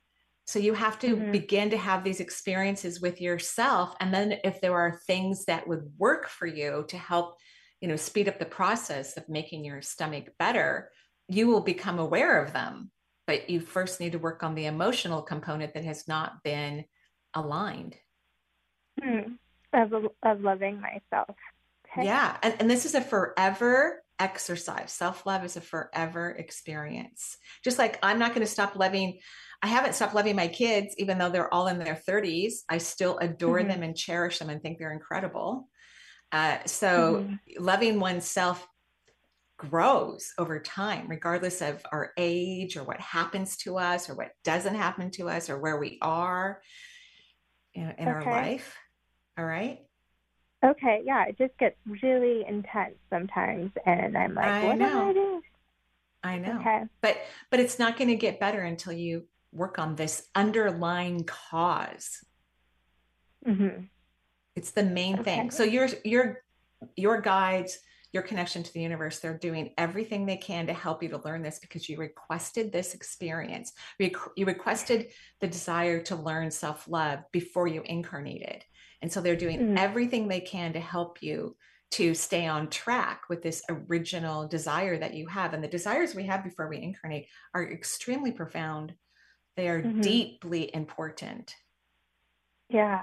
[0.46, 1.32] So you have to mm-hmm.
[1.32, 5.90] begin to have these experiences with yourself and then if there are things that would
[5.98, 7.36] work for you to help
[7.80, 10.90] you know speed up the process of making your stomach better
[11.28, 12.90] you will become aware of them
[13.26, 16.84] but you first need to work on the emotional component that has not been
[17.34, 17.96] aligned
[19.02, 19.32] hmm.
[19.72, 21.36] of, of loving myself
[21.90, 22.06] okay.
[22.06, 24.92] yeah and, and this is a forever exercise.
[24.92, 27.36] Self love is a forever experience.
[27.62, 29.18] Just like I'm not going to stop loving,
[29.62, 32.54] I haven't stopped loving my kids, even though they're all in their 30s.
[32.68, 33.68] I still adore mm-hmm.
[33.68, 35.68] them and cherish them and think they're incredible.
[36.32, 37.64] Uh, so mm-hmm.
[37.64, 38.66] loving oneself
[39.58, 44.74] grows over time, regardless of our age or what happens to us or what doesn't
[44.74, 46.60] happen to us or where we are
[47.74, 48.10] in, in okay.
[48.10, 48.76] our life.
[49.38, 49.80] All right.
[50.64, 54.86] Okay, yeah, it just gets really intense sometimes, and I'm like, I what know.
[54.86, 55.42] am I doing?
[56.24, 56.58] I know.
[56.60, 56.82] Okay.
[57.02, 57.18] But
[57.50, 62.24] but it's not going to get better until you work on this underlying cause.
[63.46, 63.84] Mm-hmm.
[64.54, 65.24] It's the main okay.
[65.24, 65.50] thing.
[65.50, 66.42] So your your
[66.96, 67.78] your guides,
[68.12, 71.42] your connection to the universe, they're doing everything they can to help you to learn
[71.42, 73.72] this because you requested this experience.
[73.98, 75.08] You requested
[75.40, 78.64] the desire to learn self love before you incarnated.
[79.02, 79.78] And so they're doing mm.
[79.78, 81.56] everything they can to help you
[81.92, 85.54] to stay on track with this original desire that you have.
[85.54, 88.94] And the desires we have before we incarnate are extremely profound,
[89.56, 90.00] they are mm-hmm.
[90.00, 91.56] deeply important.
[92.68, 93.02] Yeah.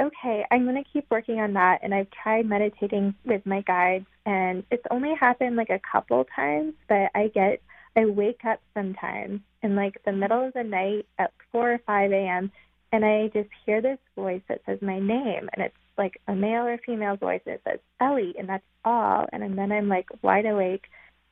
[0.00, 1.80] Okay, I'm going to keep working on that.
[1.82, 6.74] And I've tried meditating with my guides, and it's only happened like a couple times,
[6.88, 7.62] but I get,
[7.96, 12.12] I wake up sometimes in like the middle of the night at 4 or 5
[12.12, 12.50] a.m
[12.92, 16.66] and I just hear this voice that says my name, and it's like a male
[16.66, 19.26] or female voice, and it says Ellie, and that's all.
[19.32, 20.84] And then I'm like wide awake,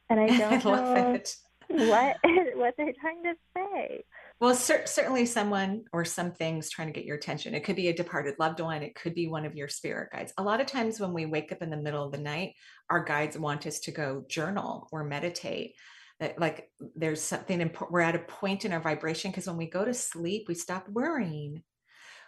[0.09, 1.37] and I don't I know it.
[1.68, 2.16] what
[2.57, 4.05] what they're trying to say.
[4.40, 7.55] Well, cer- certainly someone or some things trying to get your attention.
[7.55, 8.83] It could be a departed loved one.
[8.83, 10.33] It could be one of your spirit guides.
[10.38, 12.55] A lot of times when we wake up in the middle of the night,
[12.88, 15.74] our guides want us to go journal or meditate
[16.38, 19.85] like there's something important we're at a point in our vibration because when we go
[19.85, 21.62] to sleep we stop worrying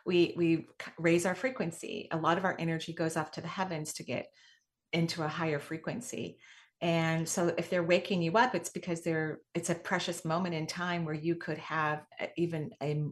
[0.06, 0.66] we we
[0.98, 4.26] raise our frequency a lot of our energy goes off to the heavens to get
[4.92, 6.38] into a higher frequency
[6.82, 10.66] and so if they're waking you up it's because they're it's a precious moment in
[10.66, 13.04] time where you could have uh, even a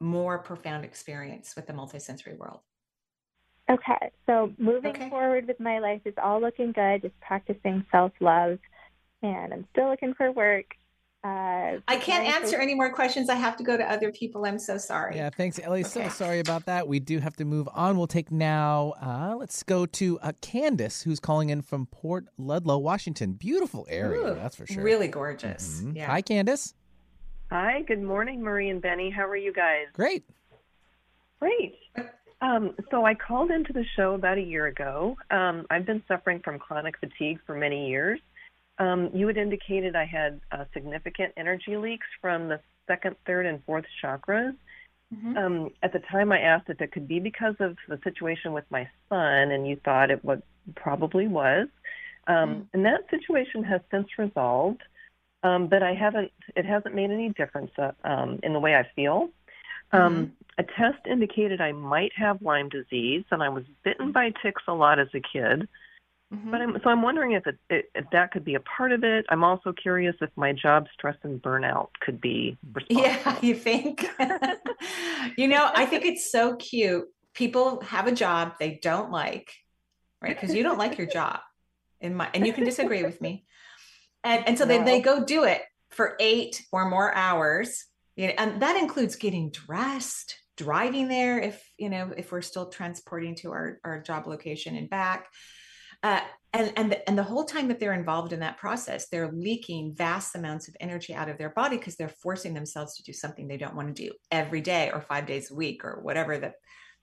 [0.00, 2.60] more profound experience with the multisensory world
[3.70, 5.08] okay so moving okay.
[5.10, 8.58] forward with my life is all looking good just practicing self-love
[9.22, 10.66] and I'm still looking for work.
[11.22, 13.28] Uh, I can't answer any more questions.
[13.28, 14.46] I have to go to other people.
[14.46, 15.16] I'm so sorry.
[15.16, 15.80] Yeah, thanks, Ellie.
[15.80, 15.88] Okay.
[15.88, 16.88] So sorry about that.
[16.88, 17.98] We do have to move on.
[17.98, 18.94] We'll take now.
[19.02, 23.34] Uh, let's go to uh, Candace, who's calling in from Port Ludlow, Washington.
[23.34, 24.82] Beautiful area, Ooh, that's for sure.
[24.82, 25.80] Really gorgeous.
[25.80, 25.96] Mm-hmm.
[25.96, 26.06] Yeah.
[26.06, 26.74] Hi, Candace.
[27.50, 27.82] Hi.
[27.82, 29.10] Good morning, Marie and Benny.
[29.10, 29.86] How are you guys?
[29.92, 30.24] Great.
[31.38, 31.74] Great.
[32.42, 35.16] Um, so I called into the show about a year ago.
[35.30, 38.20] Um, I've been suffering from chronic fatigue for many years.
[38.80, 43.62] Um, you had indicated I had uh, significant energy leaks from the second, third, and
[43.64, 44.56] fourth chakras.
[45.14, 45.36] Mm-hmm.
[45.36, 48.64] Um, at the time, I asked if it could be because of the situation with
[48.70, 50.42] my son, and you thought it would
[50.76, 51.68] probably was.
[52.26, 52.62] Um, mm-hmm.
[52.72, 54.82] And that situation has since resolved,
[55.42, 56.32] um, but I haven't.
[56.56, 59.28] It hasn't made any difference uh, um, in the way I feel.
[59.92, 60.32] Um, mm-hmm.
[60.58, 64.72] A test indicated I might have Lyme disease, and I was bitten by ticks a
[64.72, 65.68] lot as a kid.
[66.32, 66.50] Mm-hmm.
[66.50, 67.58] But I'm, so I'm wondering if, it,
[67.94, 69.26] if that could be a part of it.
[69.30, 73.02] I'm also curious if my job stress and burnout could be responsible.
[73.02, 74.06] Yeah, you think?
[75.36, 77.08] you know, I think it's so cute.
[77.34, 79.52] People have a job they don't like,
[80.22, 80.38] right?
[80.38, 81.40] Because you don't like your job,
[82.00, 83.44] in my, and you can disagree with me.
[84.22, 84.78] And and so no.
[84.78, 87.86] they they go do it for eight or more hours.
[88.16, 92.66] You know, and that includes getting dressed, driving there if you know if we're still
[92.66, 95.28] transporting to our our job location and back
[96.02, 96.20] uh,
[96.52, 99.94] and and the, and the whole time that they're involved in that process they're leaking
[99.94, 103.46] vast amounts of energy out of their body because they're forcing themselves to do something
[103.46, 106.52] they don't want to do every day or five days a week or whatever the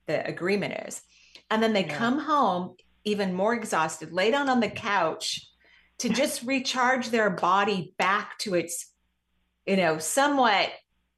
[0.06, 1.00] the agreement is
[1.50, 1.96] and then they yeah.
[1.96, 5.48] come home even more exhausted lay down on the couch
[5.98, 8.92] to just recharge their body back to its
[9.68, 10.70] you know, somewhat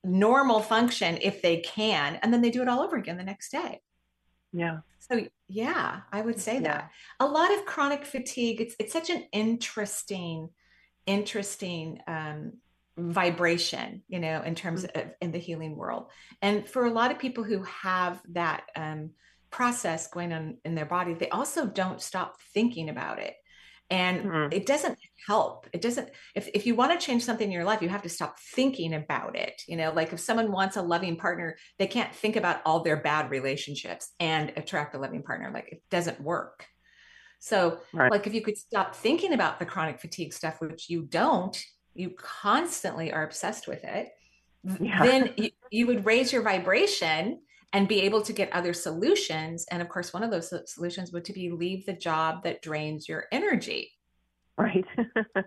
[0.03, 3.53] normal function if they can, and then they do it all over again the next
[3.53, 3.81] day.
[4.53, 4.79] Yeah.
[4.99, 6.61] So yeah, I would say yeah.
[6.61, 6.91] that.
[7.19, 10.51] A lot of chronic fatigue, it's it's such an interesting,
[11.07, 12.53] interesting um,
[12.97, 14.99] vibration, you know, in terms mm-hmm.
[14.99, 16.11] of in the healing world.
[16.41, 19.11] And for a lot of people who have that um,
[19.51, 23.35] process going on in their body, they also don't stop thinking about it
[23.91, 24.53] and mm-hmm.
[24.53, 27.83] it doesn't help it doesn't if, if you want to change something in your life
[27.83, 31.17] you have to stop thinking about it you know like if someone wants a loving
[31.17, 35.69] partner they can't think about all their bad relationships and attract a loving partner like
[35.73, 36.67] it doesn't work
[37.41, 38.11] so right.
[38.11, 41.63] like if you could stop thinking about the chronic fatigue stuff which you don't
[41.95, 44.09] you constantly are obsessed with it
[44.81, 45.05] yeah.
[45.05, 47.41] then you, you would raise your vibration
[47.73, 49.65] and be able to get other solutions.
[49.71, 53.09] And of course, one of those solutions would to be leave the job that drains
[53.09, 53.93] your energy.
[54.59, 54.85] Right.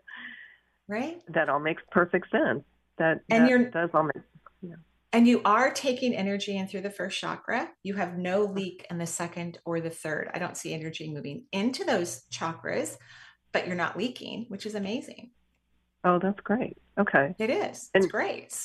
[0.87, 1.21] right.
[1.27, 2.63] That all makes perfect sense.
[2.97, 4.23] That and you're does all make
[4.61, 4.75] yeah.
[5.11, 7.69] And you are taking energy in through the first chakra.
[7.83, 10.31] You have no leak in the second or the third.
[10.33, 12.97] I don't see energy moving into those chakras,
[13.51, 15.29] but you're not leaking, which is amazing.
[16.03, 16.77] Oh, that's great.
[16.99, 17.35] Okay.
[17.37, 17.91] It is.
[17.93, 18.55] And, it's great.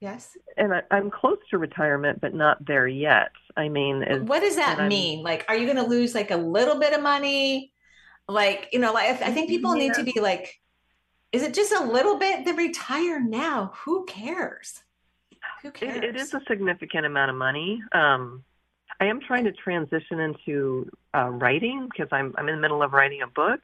[0.00, 0.36] Yes.
[0.56, 3.32] And I, am close to retirement, but not there yet.
[3.56, 5.22] I mean, what does that mean?
[5.22, 7.72] Like, are you going to lose like a little bit of money?
[8.26, 9.88] Like, you know, like I think people yeah.
[9.88, 10.58] need to be like,
[11.32, 12.44] is it just a little bit?
[12.44, 13.72] Then retire now.
[13.84, 14.82] Who cares?
[15.62, 15.98] Who cares?
[15.98, 17.82] it, it is a significant amount of money.
[17.92, 18.44] Um,
[19.00, 22.92] I am trying to transition into uh, writing because I'm I'm in the middle of
[22.92, 23.60] writing a book,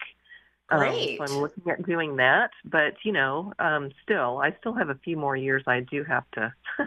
[0.69, 1.21] Great.
[1.21, 4.89] Um, so I'm looking at doing that, but you know, um, still, I still have
[4.89, 5.63] a few more years.
[5.67, 6.53] I do have to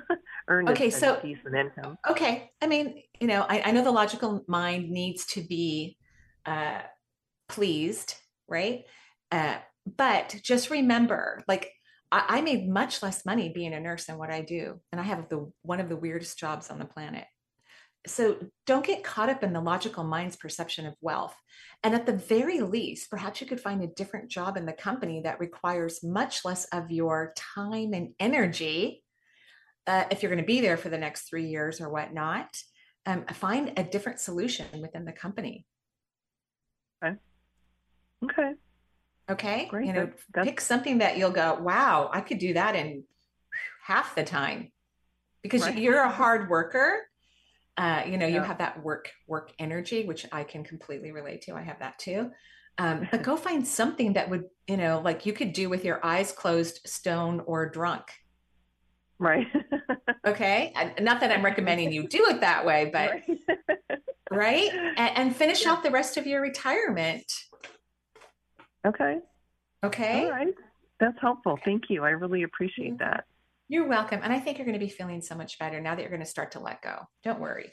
[0.50, 1.98] earn okay, a, so, a decent income.
[2.10, 5.98] Okay, I mean, you know, I, I know the logical mind needs to be
[6.46, 6.82] uh,
[7.48, 8.16] pleased,
[8.50, 8.84] right?
[9.32, 9.58] Uh,
[9.98, 11.72] but just remember, like,
[12.12, 15.06] I, I made much less money being a nurse than what I do, and I
[15.06, 17.26] have the one of the weirdest jobs on the planet
[18.08, 21.36] so don't get caught up in the logical mind's perception of wealth.
[21.84, 25.22] And at the very least, perhaps you could find a different job in the company
[25.22, 29.04] that requires much less of your time and energy
[29.88, 32.48] uh, if you're going to be there for the next three years or whatnot.
[33.06, 35.66] Um, find a different solution within the company.
[37.04, 37.16] Okay.
[38.24, 38.54] Okay.
[39.32, 39.68] Okay.
[39.70, 39.88] Great.
[39.88, 43.04] You know, that's, pick something that you'll go, wow, I could do that in
[43.84, 44.72] half the time
[45.42, 45.78] because right.
[45.78, 47.09] you're a hard worker
[47.80, 48.36] uh, you know, yeah.
[48.36, 51.56] you have that work work energy, which I can completely relate to.
[51.56, 52.30] I have that too.
[52.78, 56.06] Um, but go find something that would, you know, like you could do with your
[56.06, 58.12] eyes closed, stone or drunk.
[59.18, 59.48] Right.
[60.28, 60.74] okay.
[61.00, 64.00] Not that I'm recommending you do it that way, but right.
[64.30, 64.74] right?
[64.98, 65.72] And, and, finish yeah.
[65.72, 67.32] out the rest of your retirement.
[68.86, 69.20] Okay.
[69.84, 70.26] Okay.
[70.26, 70.54] All right.
[71.00, 71.58] That's helpful.
[71.64, 72.04] Thank you.
[72.04, 73.10] I really appreciate mm-hmm.
[73.10, 73.26] that.
[73.70, 74.20] You're welcome.
[74.24, 76.24] And I think you're going to be feeling so much better now that you're going
[76.24, 77.08] to start to let go.
[77.24, 77.72] Don't worry.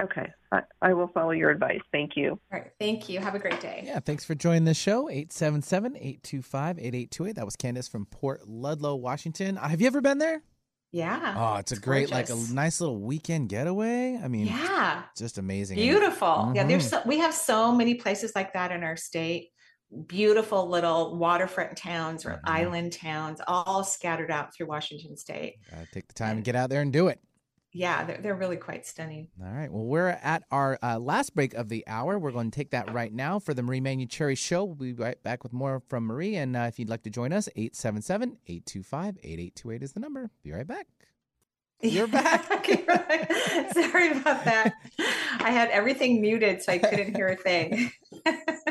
[0.00, 0.26] Okay.
[0.50, 1.80] I, I, will follow your advice.
[1.92, 2.30] Thank you.
[2.52, 2.70] All right.
[2.80, 3.20] Thank you.
[3.20, 3.84] Have a great day.
[3.86, 4.00] Yeah.
[4.00, 5.08] Thanks for joining the show.
[5.08, 7.36] 877 825 8828.
[7.36, 9.56] That was Candace from Port Ludlow, Washington.
[9.56, 10.42] Uh, have you ever been there?
[10.90, 11.34] Yeah.
[11.36, 12.30] Oh, it's, it's a great, gorgeous.
[12.30, 14.18] like a nice little weekend getaway.
[14.22, 15.76] I mean, yeah, just amazing.
[15.76, 16.26] Beautiful.
[16.26, 16.56] Mm-hmm.
[16.56, 16.64] Yeah.
[16.64, 19.50] There's so, we have so many places like that in our state
[20.06, 22.48] beautiful little waterfront towns or mm-hmm.
[22.50, 25.56] island towns all scattered out through Washington state.
[25.92, 27.20] take the time and, get out there and do it.
[27.72, 29.28] Yeah, they're, they're really quite stunning.
[29.42, 29.70] All right.
[29.70, 32.18] Well, we're at our uh, last break of the hour.
[32.18, 34.64] We're going to take that right now for the Marie Manuchehri Show.
[34.64, 36.36] We'll be right back with more from Marie.
[36.36, 40.30] And uh, if you'd like to join us, 877 825 8828 is the number.
[40.42, 40.86] Be right back.
[41.80, 42.44] You're back.
[43.72, 44.74] Sorry about that.
[45.40, 47.92] I had everything muted, so I couldn't hear a thing.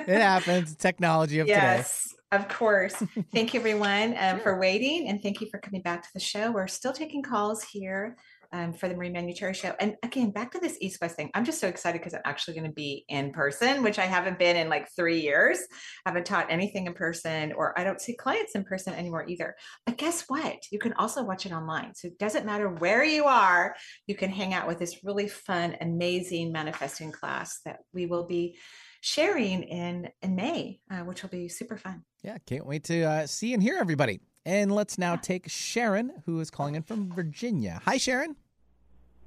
[0.15, 0.75] it happens.
[0.75, 1.75] Technology of yes, today.
[1.75, 2.93] Yes, of course.
[3.33, 6.51] Thank you, everyone, um, for waiting, and thank you for coming back to the show.
[6.51, 8.17] We're still taking calls here
[8.53, 9.73] um, for the Marie Manuchehri show.
[9.79, 11.29] And again, back to this East West thing.
[11.33, 14.39] I'm just so excited because I'm actually going to be in person, which I haven't
[14.39, 15.59] been in like three years.
[16.05, 19.55] I haven't taught anything in person, or I don't see clients in person anymore either.
[19.85, 20.57] But guess what?
[20.71, 21.93] You can also watch it online.
[21.95, 25.75] So it doesn't matter where you are, you can hang out with this really fun,
[25.81, 28.57] amazing manifesting class that we will be
[29.01, 32.03] sharing in in May, uh, which will be super fun.
[32.23, 34.19] Yeah, can't wait to uh, see and hear everybody.
[34.45, 37.81] And let's now take Sharon, who is calling in from Virginia.
[37.83, 38.37] Hi, Sharon.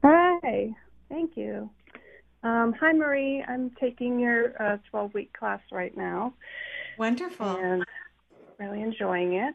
[0.03, 0.71] Hi.
[1.11, 1.69] Thank you.
[2.43, 3.45] Um, hi, Marie.
[3.47, 6.33] I'm taking your 12 uh, week class right now.
[6.99, 7.47] Wonderful.
[7.47, 7.85] And
[8.59, 9.55] really enjoying it.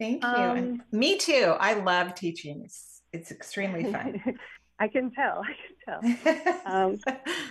[0.00, 0.28] Thank you.
[0.28, 1.54] Um, me too.
[1.60, 2.62] I love teaching.
[2.64, 4.20] It's, it's extremely fun.
[4.82, 5.44] I can tell.
[5.86, 6.66] I can tell.
[6.66, 7.00] um,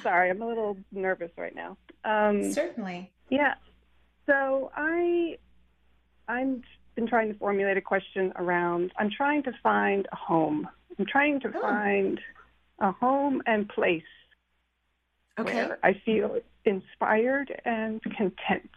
[0.04, 1.78] sorry, I'm a little nervous right now.
[2.04, 3.10] Um, Certainly.
[3.30, 3.54] Yeah.
[4.26, 5.38] So I,
[6.28, 6.62] I'm
[6.96, 8.92] been trying to formulate a question around.
[9.00, 10.68] I'm trying to find a home.
[11.00, 11.62] I'm trying to oh.
[11.62, 12.20] find
[12.80, 14.04] a home and place
[15.40, 15.54] okay.
[15.54, 18.72] where I feel inspired and content.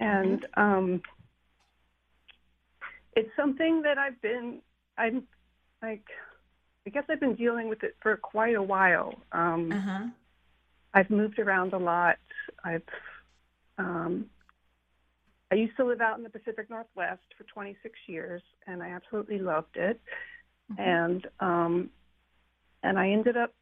[0.00, 0.60] And mm-hmm.
[0.60, 1.02] um,
[3.14, 4.58] it's something that I've been,
[4.98, 5.22] I'm
[5.80, 6.04] like,
[6.86, 9.14] I guess I've been dealing with it for quite a while.
[9.32, 10.06] Um, uh-huh.
[10.94, 12.16] I've moved around a lot.
[12.64, 12.82] I've,
[13.76, 14.26] um,
[15.50, 19.38] I used to live out in the Pacific Northwest for 26 years, and I absolutely
[19.38, 20.00] loved it.
[20.72, 20.82] Mm-hmm.
[20.82, 21.90] And um,
[22.82, 23.52] and I ended up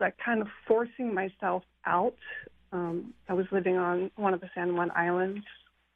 [0.00, 2.16] like kind of forcing myself out.
[2.72, 5.44] Um, I was living on one of the San Juan Islands,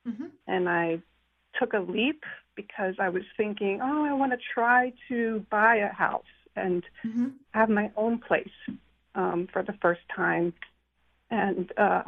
[0.07, 0.27] mm-hmm.
[0.47, 1.01] and I
[1.59, 2.25] took a leap
[2.57, 6.25] because I was thinking, oh, I want to try to buy a house
[6.57, 7.29] and mm-hmm.
[7.53, 8.49] have my own place
[9.15, 10.53] um, for the first time,
[11.31, 12.03] and uh,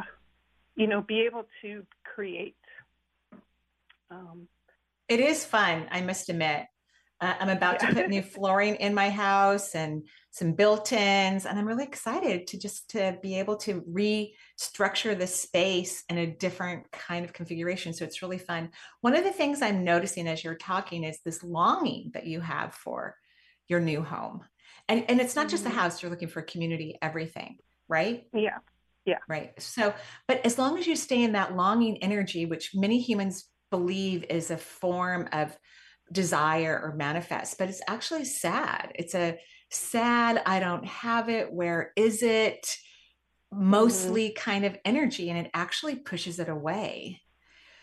[0.76, 2.57] you know, be able to create.
[4.11, 4.49] Um,
[5.09, 6.66] it is fun, I must admit.
[7.20, 7.88] Uh, I'm about yeah.
[7.88, 12.58] to put new flooring in my house and some built-ins, and I'm really excited to
[12.58, 17.92] just to be able to restructure the space in a different kind of configuration.
[17.92, 18.70] So it's really fun.
[19.00, 22.74] One of the things I'm noticing as you're talking is this longing that you have
[22.74, 23.16] for
[23.68, 24.42] your new home,
[24.88, 25.78] and and it's not just the mm-hmm.
[25.78, 26.02] house.
[26.02, 27.58] You're looking for community, everything,
[27.88, 28.26] right?
[28.34, 28.58] Yeah.
[29.04, 29.18] Yeah.
[29.28, 29.52] Right.
[29.60, 29.94] So,
[30.26, 34.50] but as long as you stay in that longing energy, which many humans believe is
[34.50, 35.56] a form of
[36.12, 38.92] desire or manifest, but it's actually sad.
[38.94, 39.38] It's a
[39.70, 41.52] sad, I don't have it.
[41.52, 42.62] Where is it?
[43.52, 43.70] Mm-hmm.
[43.70, 44.50] Mostly mm-hmm.
[44.50, 47.20] kind of energy, and it actually pushes it away.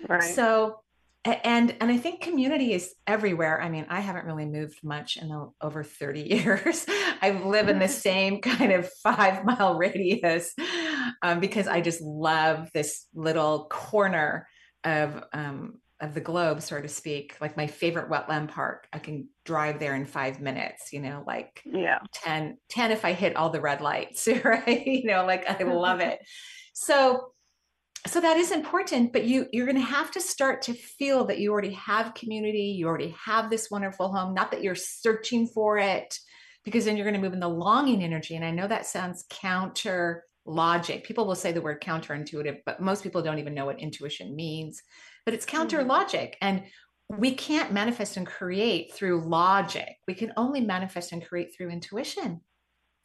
[0.08, 0.24] Right.
[0.24, 0.82] So,
[1.24, 3.62] and and I think community is everywhere.
[3.62, 6.86] I mean, I haven't really moved much in the, over 30 years.
[7.22, 10.54] I live in the same kind of five mile radius
[11.22, 14.48] um, because I just love this little corner
[14.84, 19.30] of um, of the globe, so to speak, like my favorite wetland park, I can
[19.46, 22.00] drive there in five minutes, you know, like yeah.
[22.14, 24.86] 10, 10 if I hit all the red lights, right?
[24.86, 26.20] you know, like I love it.
[26.74, 27.28] So
[28.08, 31.52] so that is important, but you you're gonna have to start to feel that you
[31.52, 36.18] already have community, you already have this wonderful home, not that you're searching for it,
[36.66, 38.36] because then you're gonna move in the longing energy.
[38.36, 41.04] And I know that sounds counter logic.
[41.04, 44.82] People will say the word counterintuitive, but most people don't even know what intuition means
[45.26, 45.90] but it's counter mm-hmm.
[45.90, 46.38] logic.
[46.42, 46.64] And
[47.10, 49.90] we can't manifest and create through logic.
[50.08, 52.42] We can only manifest and create through intuition,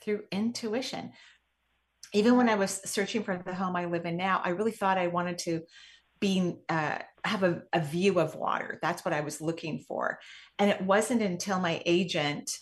[0.03, 1.12] through intuition.
[2.12, 4.99] Even when I was searching for the home I live in now, I really thought
[4.99, 5.62] I wanted to
[6.21, 8.79] be uh, have a, a view of water.
[8.81, 10.19] That's what I was looking for.
[10.59, 12.57] And it wasn't until my agent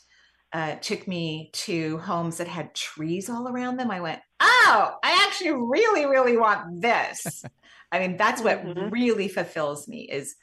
[0.53, 3.91] uh, took me to homes that had trees all around them.
[3.91, 7.45] I went, oh, I actually really, really want this.
[7.93, 8.91] I mean, that's what mm-hmm.
[8.91, 10.35] really fulfills me is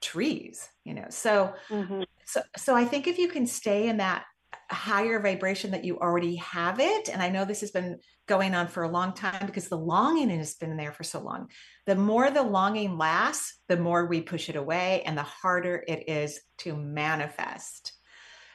[0.00, 1.06] trees, you know.
[1.08, 2.02] So mm-hmm.
[2.24, 4.24] so so I think if you can stay in that
[4.70, 7.98] higher vibration that you already have it and i know this has been
[8.28, 11.48] going on for a long time because the longing has been there for so long
[11.86, 16.08] the more the longing lasts the more we push it away and the harder it
[16.08, 17.92] is to manifest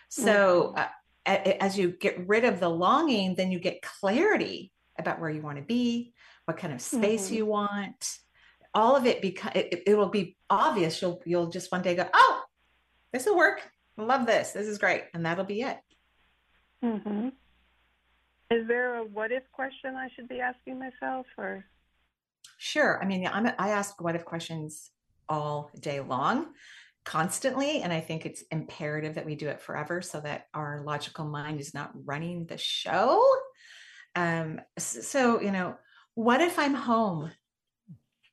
[0.10, 0.84] so mm-hmm.
[1.26, 5.42] uh, as you get rid of the longing then you get clarity about where you
[5.42, 6.14] want to be
[6.46, 7.36] what kind of space mm-hmm.
[7.36, 8.18] you want.
[8.74, 12.08] All of it because it, it, will be obvious you'll you'll just one day go
[12.14, 12.44] oh
[13.14, 13.62] this will work.
[13.98, 14.52] Love this.
[14.52, 15.04] This is great.
[15.14, 15.78] And that'll be it.
[16.84, 17.30] Mm-hmm.
[18.52, 21.66] is there a what if question i should be asking myself or?
[22.58, 23.02] Sure.
[23.02, 24.92] I mean I'm, i ask what if questions
[25.28, 26.48] all day long
[27.06, 31.26] constantly and i think it's imperative that we do it forever so that our logical
[31.26, 33.24] mind is not running the show
[34.16, 35.76] um so you know
[36.14, 37.32] what if i'm home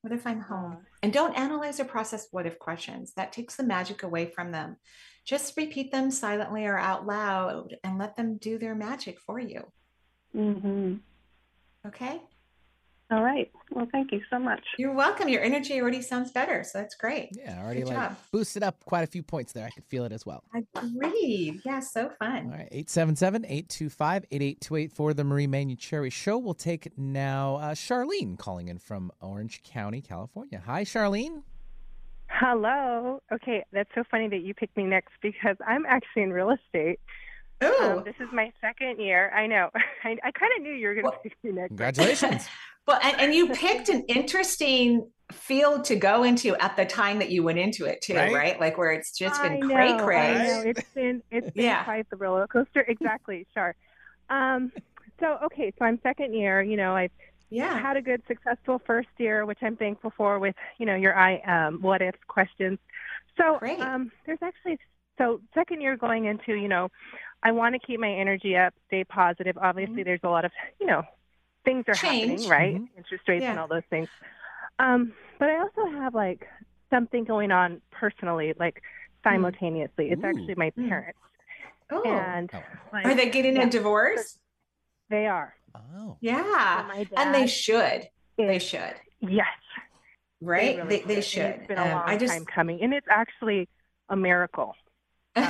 [0.03, 0.79] what if I'm home?
[1.03, 3.13] And don't analyze or process what if questions.
[3.15, 4.77] That takes the magic away from them.
[5.25, 9.63] Just repeat them silently or out loud and let them do their magic for you.
[10.37, 10.95] Mm-hmm.
[11.87, 12.21] Okay.
[13.13, 13.49] All right.
[13.71, 14.65] Well, thank you so much.
[14.79, 15.29] You're welcome.
[15.29, 17.29] Your energy already sounds better, so that's great.
[17.33, 18.17] Yeah, already Good like job.
[18.31, 19.67] boosted up quite a few points there.
[19.67, 20.43] I could feel it as well.
[20.75, 21.61] Agreed.
[21.63, 22.47] Yeah, so fun.
[22.47, 26.39] All right, 877-825-8828 for the Marie Manuchehri Show.
[26.39, 30.63] We'll take now uh, Charlene calling in from Orange County, California.
[30.65, 31.43] Hi, Charlene.
[32.29, 33.21] Hello.
[33.31, 36.99] Okay, that's so funny that you picked me next because I'm actually in real estate.
[37.61, 39.31] Um, this is my second year.
[39.31, 39.71] I know.
[40.05, 41.69] I, I kind of knew you were going to well, pick me next.
[41.69, 42.49] Congratulations.
[42.87, 47.31] Well, and, and you picked an interesting field to go into at the time that
[47.31, 48.33] you went into it too, right?
[48.35, 48.61] right?
[48.61, 50.37] Like where it's just been cray cray.
[50.37, 50.63] I know.
[50.67, 51.85] It's been it's been yeah.
[51.85, 52.81] quite the roller coaster.
[52.81, 53.75] Exactly, sure.
[54.29, 54.73] Um,
[55.21, 56.63] so okay, so I'm second year.
[56.63, 57.11] You know, I've
[57.53, 57.79] yeah.
[57.79, 61.39] had a good, successful first year, which I'm thankful for with, you know, your I
[61.41, 62.79] um, what if questions.
[63.37, 64.79] So um, there's actually,
[65.19, 66.89] so second year going into, you know,
[67.43, 69.59] I want to keep my energy up, stay positive.
[69.61, 70.05] Obviously, mm-hmm.
[70.05, 71.03] there's a lot of, you know,
[71.65, 72.31] things are Change.
[72.31, 72.75] happening, right?
[72.75, 72.99] Mm-hmm.
[72.99, 73.51] Interest rates yeah.
[73.51, 74.09] and all those things.
[74.79, 76.47] Um, but I also have like
[76.91, 79.31] something going on personally, like mm.
[79.31, 80.07] simultaneously.
[80.07, 80.13] Mm.
[80.13, 80.89] It's actually my mm.
[80.89, 81.19] parents.
[81.91, 82.03] Oh.
[82.05, 82.63] And oh.
[82.93, 84.39] like, are they getting yeah, a divorce?
[85.11, 85.55] They are.
[85.75, 86.17] Oh.
[86.21, 86.89] Yeah.
[87.17, 88.09] and they should.
[88.37, 88.95] they should.
[89.21, 89.47] Yes.
[90.41, 90.77] Right?
[90.77, 91.43] They, really they, they should.
[91.43, 92.33] It's been a um, long I just...
[92.33, 92.83] time coming.
[92.83, 93.69] And it's actually
[94.09, 94.75] a miracle.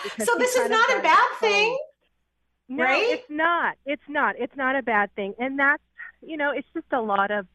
[0.00, 1.76] Um, so this is not a bad thing.
[2.68, 3.02] No, right?
[3.02, 3.76] it's not.
[3.86, 4.36] It's not.
[4.38, 5.34] It's not a bad thing.
[5.38, 5.82] And that's,
[6.20, 7.46] you know, it's just a lot of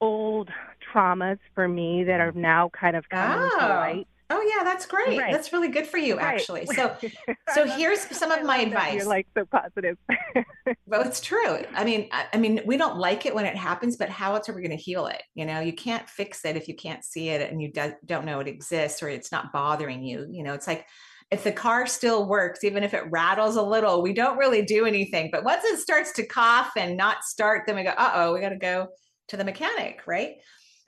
[0.00, 0.50] old
[0.92, 3.60] traumas for me that are now kind of coming oh.
[3.60, 4.06] to light.
[4.30, 5.18] Oh yeah, that's great.
[5.18, 5.32] Right.
[5.32, 6.34] That's really good for you, right.
[6.34, 6.66] actually.
[6.66, 6.94] So,
[7.54, 8.94] so here's some of my advice.
[8.94, 9.96] You're like so positive.
[10.86, 11.62] well, it's true.
[11.72, 14.50] I mean, I, I, mean, we don't like it when it happens, but how else
[14.50, 15.22] are we going to heal it?
[15.34, 18.26] You know, you can't fix it if you can't see it and you do, don't
[18.26, 20.26] know it exists or it's not bothering you.
[20.30, 20.84] You know, it's like
[21.30, 24.86] if the car still works, even if it rattles a little, we don't really do
[24.86, 25.28] anything.
[25.30, 28.40] But once it starts to cough and not start, then we go, uh oh, we
[28.40, 28.88] got to go
[29.28, 30.36] to the mechanic, right?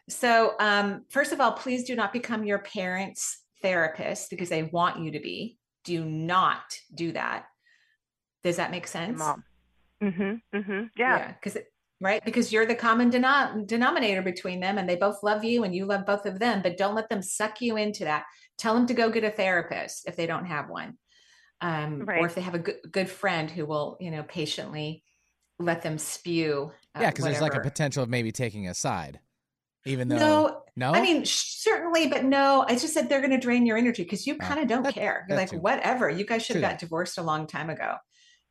[0.08, 5.00] So, um, first of all, please do not become your parents' therapist because they want
[5.04, 5.58] you to be.
[5.84, 6.62] Do not
[6.94, 7.44] do that.
[8.42, 9.18] Does that make sense?
[9.18, 9.44] Mom.
[10.02, 10.58] Mm-hmm.
[10.58, 10.84] Mm-hmm.
[10.96, 11.32] Yeah.
[11.32, 11.62] Because yeah,
[12.00, 15.74] right because you're the common denom- denominator between them and they both love you and
[15.74, 18.24] you love both of them but don't let them suck you into that
[18.60, 20.96] tell them to go get a therapist if they don't have one
[21.60, 22.20] um, right.
[22.20, 25.02] or if they have a good, good friend who will you know patiently
[25.58, 29.20] let them spew uh, yeah because there's like a potential of maybe taking a side
[29.86, 32.64] even though no, no, I mean certainly, but no.
[32.68, 34.82] I just said they're going to drain your energy because you kind of oh, don't
[34.84, 35.24] that, care.
[35.28, 35.58] You're like, too.
[35.58, 36.10] whatever.
[36.10, 37.96] You guys should have got divorced a long time ago.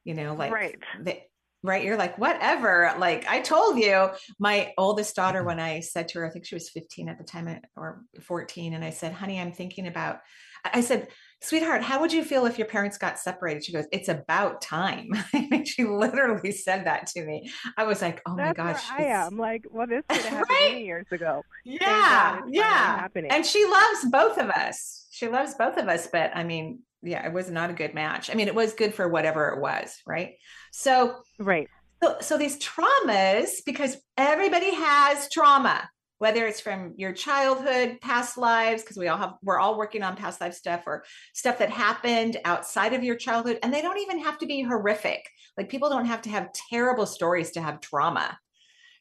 [0.04, 0.78] You know, like right.
[1.02, 1.24] They,
[1.64, 1.84] right.
[1.84, 2.94] You're like, whatever.
[2.98, 6.56] Like I told you, my oldest daughter, when I said to her, I think she
[6.56, 10.20] was 15 at the time eh, or 14, and I said, honey, I'm thinking about.
[10.66, 11.08] I said,
[11.42, 13.64] sweetheart, how would you feel if your parents got separated?
[13.64, 15.10] She goes, it's about time.
[15.66, 17.50] she literally said that to me.
[17.78, 18.84] I was like, oh That's my gosh.
[18.92, 20.72] I am like, well, this could have happened right?
[20.74, 21.44] many years ago.
[21.64, 22.42] Yeah.
[22.50, 23.08] Yeah.
[23.30, 25.08] And she loves both of us.
[25.12, 26.08] She loves both of us.
[26.12, 28.30] But I mean, yeah, it was not a good match.
[28.30, 29.98] I mean, it was good for whatever it was.
[30.06, 30.34] Right.
[30.72, 31.68] So, right.
[32.04, 35.90] So, so these traumas, because everybody has trauma,
[36.20, 40.16] whether it's from your childhood past lives because we all have we're all working on
[40.16, 44.20] past life stuff or stuff that happened outside of your childhood and they don't even
[44.20, 45.28] have to be horrific
[45.58, 48.38] like people don't have to have terrible stories to have trauma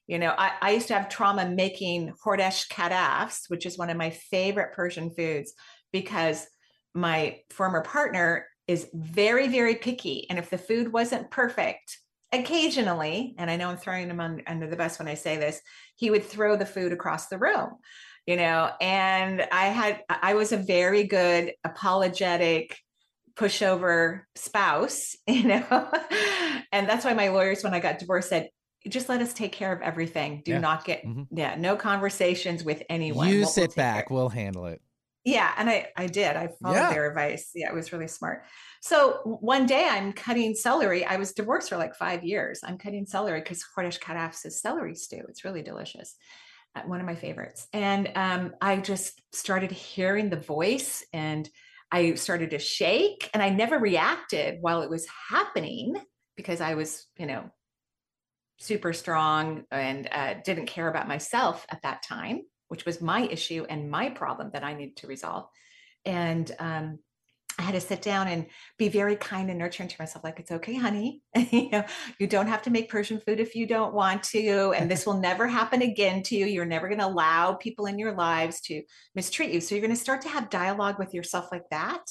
[0.07, 3.97] you know i, I used to have trauma making khoresh karafs which is one of
[3.97, 5.53] my favorite persian foods
[5.93, 6.47] because
[6.95, 11.99] my former partner is very very picky and if the food wasn't perfect
[12.33, 15.61] occasionally, and I know I'm throwing him on, under the bus when I say this,
[15.97, 17.77] he would throw the food across the room,
[18.27, 22.77] you know, and I had, I was a very good apologetic
[23.35, 25.91] pushover spouse, you know,
[26.73, 28.51] and that's why my lawyers, when I got divorced, said,
[28.89, 30.43] just let us take care of everything.
[30.45, 30.59] Do yeah.
[30.61, 31.37] not get, mm-hmm.
[31.37, 33.29] yeah, no conversations with anyone.
[33.29, 34.81] You we'll, sit we'll back, we'll handle it.
[35.29, 36.37] Yeah, and I I did.
[36.37, 36.91] I followed yeah.
[36.91, 37.51] their advice.
[37.55, 38.45] Yeah, it was really smart.
[38.81, 41.05] So one day I'm cutting celery.
[41.05, 42.61] I was divorced for like five years.
[42.65, 45.23] I'm cutting celery because Khoresh Karafs is celery stew.
[45.29, 46.17] It's really delicious.
[46.75, 47.67] Uh, one of my favorites.
[47.75, 51.49] And um, I just started hearing the voice and
[51.91, 55.95] I started to shake and I never reacted while it was happening
[56.37, 57.51] because I was, you know,
[58.59, 63.67] super strong and uh, didn't care about myself at that time which was my issue
[63.69, 65.49] and my problem that I needed to resolve.
[66.05, 66.99] And um,
[67.59, 68.47] I had to sit down and
[68.79, 71.23] be very kind and nurturing to myself, like, it's okay, honey.
[71.51, 71.85] you know,
[72.21, 74.73] you don't have to make Persian food if you don't want to.
[74.77, 76.47] And this will never happen again to you.
[76.47, 78.83] You're never going to allow people in your lives to
[79.17, 79.61] mistreat you.
[79.61, 82.05] So you're going to start to have dialogue with yourself like that.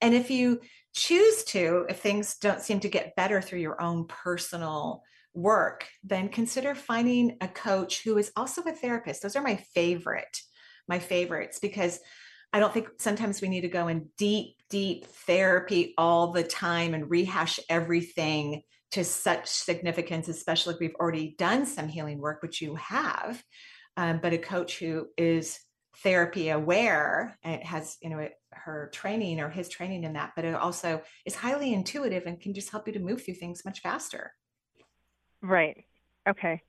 [0.00, 0.60] And if you
[0.94, 5.02] choose to, if things don't seem to get better through your own personal
[5.34, 9.22] work, then consider finding a coach who is also a therapist.
[9.22, 10.40] Those are my favorite,
[10.88, 12.00] my favorites, because
[12.52, 16.92] I don't think sometimes we need to go in deep, deep therapy all the time
[16.92, 22.60] and rehash everything to such significance, especially if we've already done some healing work, which
[22.60, 23.42] you have.
[23.96, 25.58] Um, but a coach who is
[26.02, 30.54] therapy aware and has, you know, her training or his training in that, but it
[30.54, 34.32] also is highly intuitive and can just help you to move through things much faster.
[35.42, 35.84] Right.
[36.28, 36.62] Okay.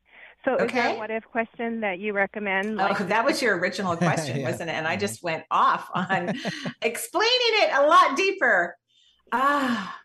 [0.46, 0.66] So okay.
[0.66, 2.76] is there a what if question that you recommend?
[2.76, 4.50] Like- oh, that was your original question, yeah.
[4.50, 4.74] wasn't it?
[4.74, 6.34] And I just went off on
[6.82, 8.78] explaining it a lot deeper.
[9.32, 10.00] Ah,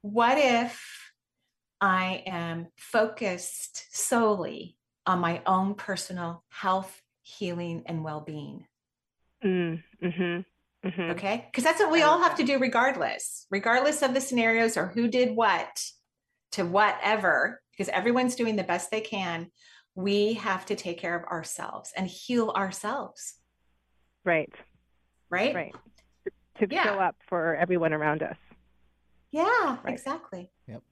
[0.00, 0.82] what if
[1.80, 8.64] I am focused solely on my own personal health, healing, and well being.
[9.44, 11.10] Mm, hmm mm-hmm.
[11.10, 11.46] Okay.
[11.50, 15.08] Because that's what we all have to do, regardless, regardless of the scenarios or who
[15.08, 15.82] did what
[16.52, 19.50] to whatever, because everyone's doing the best they can.
[19.94, 23.34] We have to take care of ourselves and heal ourselves.
[24.24, 24.52] Right.
[25.30, 25.54] Right.
[25.54, 25.74] Right.
[26.58, 26.84] To yeah.
[26.84, 28.36] show up for everyone around us.
[29.32, 29.92] Yeah, right.
[29.92, 30.52] exactly.
[30.68, 30.82] Yep.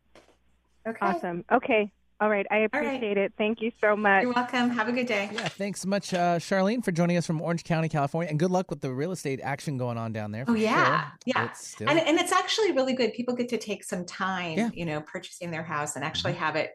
[0.89, 0.99] Okay.
[1.01, 1.45] Awesome.
[1.53, 1.93] Okay.
[2.23, 2.47] All right.
[2.53, 3.19] I appreciate right.
[3.19, 3.33] it.
[3.37, 4.23] Thank you so much.
[4.23, 4.71] You're welcome.
[4.71, 5.29] Have a good day.
[5.33, 5.49] Yeah.
[5.49, 8.31] Thanks so much, uh, Charlene, for joining us from Orange County, California.
[8.31, 10.45] And good luck with the real estate action going on down there.
[10.47, 11.01] Oh, yeah.
[11.01, 11.13] Sure.
[11.27, 11.45] Yeah.
[11.47, 11.91] It's still...
[11.91, 13.13] and, and it's actually really good.
[13.13, 14.71] People get to take some time, yeah.
[14.73, 16.45] you know, purchasing their house and actually mm-hmm.
[16.45, 16.71] have it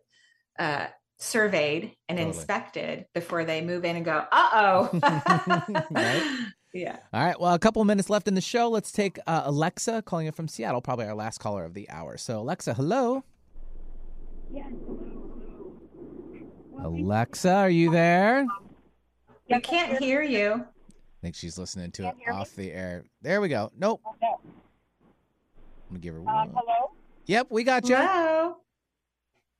[0.60, 0.88] uh,
[1.18, 2.36] surveyed and totally.
[2.36, 5.00] inspected before they move in and go, uh oh.
[5.92, 6.40] right?
[6.74, 6.98] Yeah.
[7.12, 7.40] All right.
[7.40, 8.70] Well, a couple of minutes left in the show.
[8.70, 12.18] Let's take uh, Alexa calling in from Seattle, probably our last caller of the hour.
[12.18, 13.24] So, Alexa, hello.
[14.52, 14.72] Yes.
[16.84, 18.46] Alexa, are you there?
[19.52, 20.54] I can't hear you.
[20.54, 23.06] I think she's listening to it off the air.
[23.22, 23.72] There we go.
[23.78, 24.02] Nope.
[24.06, 24.14] I'm
[25.90, 26.36] gonna give her one.
[26.36, 26.92] Um, hello.
[27.26, 27.96] Yep, we got you.
[27.96, 28.58] Hello.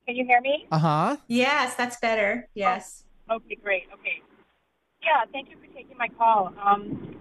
[0.06, 0.66] Can you hear me?
[0.70, 1.16] Uh huh.
[1.26, 2.48] Yes, that's better.
[2.54, 3.04] Yes.
[3.28, 3.84] Oh, okay, great.
[3.94, 4.22] Okay.
[5.02, 6.52] Yeah, thank you for taking my call.
[6.62, 7.16] Um,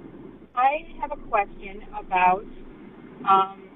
[0.55, 2.45] I have a question about
[3.29, 3.69] um,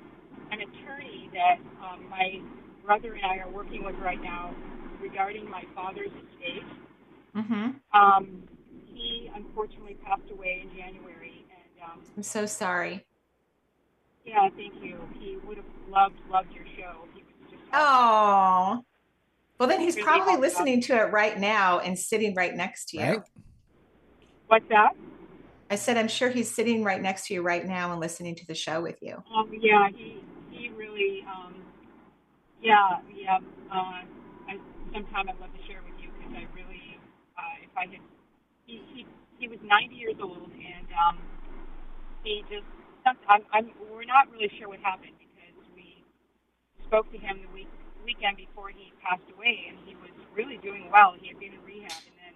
[0.51, 2.39] an attorney that um, my
[2.85, 4.53] brother and I are working with right now
[5.01, 6.63] regarding my father's estate.
[7.35, 7.99] Mm-hmm.
[7.99, 8.43] Um,
[8.93, 13.05] he unfortunately passed away in January, and um, I'm so sorry.
[14.25, 14.99] Yeah, thank you.
[15.19, 16.93] He would have loved loved your show.
[17.13, 18.83] He was just oh.
[19.57, 22.97] Well, then he's really probably listening to it right now and sitting right next to
[22.97, 23.03] you.
[23.03, 23.21] Right?
[24.47, 24.95] What's that?
[25.69, 28.45] I said, I'm sure he's sitting right next to you right now and listening to
[28.45, 29.23] the show with you.
[29.33, 31.55] Um, yeah, he he really, um,
[32.61, 33.37] yeah, yeah.
[33.71, 34.01] Uh,
[34.93, 36.99] sometime I'd love to share with you because I really,
[37.39, 38.03] uh, if I had,
[38.67, 39.01] he, he,
[39.39, 41.17] he was 90 years old and um,
[42.23, 42.67] he just,
[43.07, 46.03] I'm, I'm, we're not really sure what happened because we
[46.85, 47.71] spoke to him the week,
[48.05, 51.15] weekend before he passed away and he was really doing well.
[51.19, 52.35] He had been in rehab and then,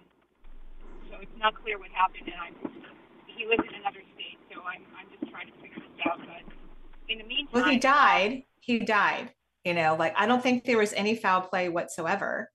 [1.12, 2.56] so it's not clear what happened and I'm,
[3.30, 6.18] he lives in another state, so I'm, I'm just trying to figure this out.
[6.18, 6.42] But
[7.08, 8.42] in the meantime, well, he died.
[8.60, 9.30] He died.
[9.66, 12.52] You know, like I don't think there was any foul play whatsoever.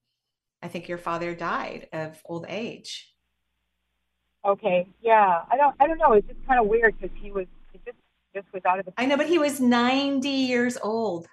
[0.64, 3.14] I think your father died of old age.
[4.46, 4.88] Okay.
[5.02, 5.42] Yeah.
[5.52, 5.76] I don't.
[5.82, 6.14] I don't know.
[6.14, 7.48] It's just kind of weird because he was.
[7.74, 7.98] It just
[8.34, 8.94] just was out of the.
[8.98, 11.28] I know, but he was ninety years old.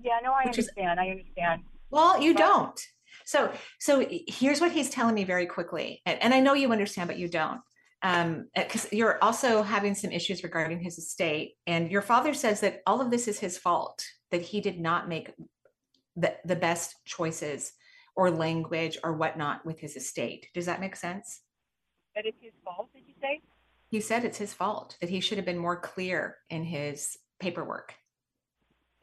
[0.00, 0.20] Yeah.
[0.22, 1.00] No, I understand.
[1.00, 1.62] Is, I understand.
[1.90, 2.80] Well, you but, don't.
[3.24, 7.08] So, so here's what he's telling me very quickly, and, and I know you understand,
[7.08, 7.60] but you don't
[8.02, 12.80] um because you're also having some issues regarding his estate and your father says that
[12.86, 15.32] all of this is his fault that he did not make
[16.18, 17.72] the, the best choices
[18.14, 20.48] or language or whatnot with his estate.
[20.52, 21.42] Does that make sense?
[22.14, 23.40] That it's his fault did you say?
[23.90, 27.94] He said it's his fault that he should have been more clear in his paperwork.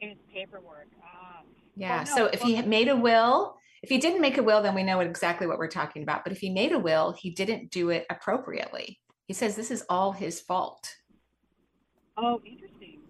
[0.00, 3.98] In his paperwork um, yeah well, no, so if he made a will if he
[3.98, 6.26] didn't make a will, then we know exactly what we're talking about.
[6.26, 8.98] But if he made a will, he didn't do it appropriately.
[9.30, 10.90] He says this is all his fault.
[12.18, 13.06] Oh, interesting.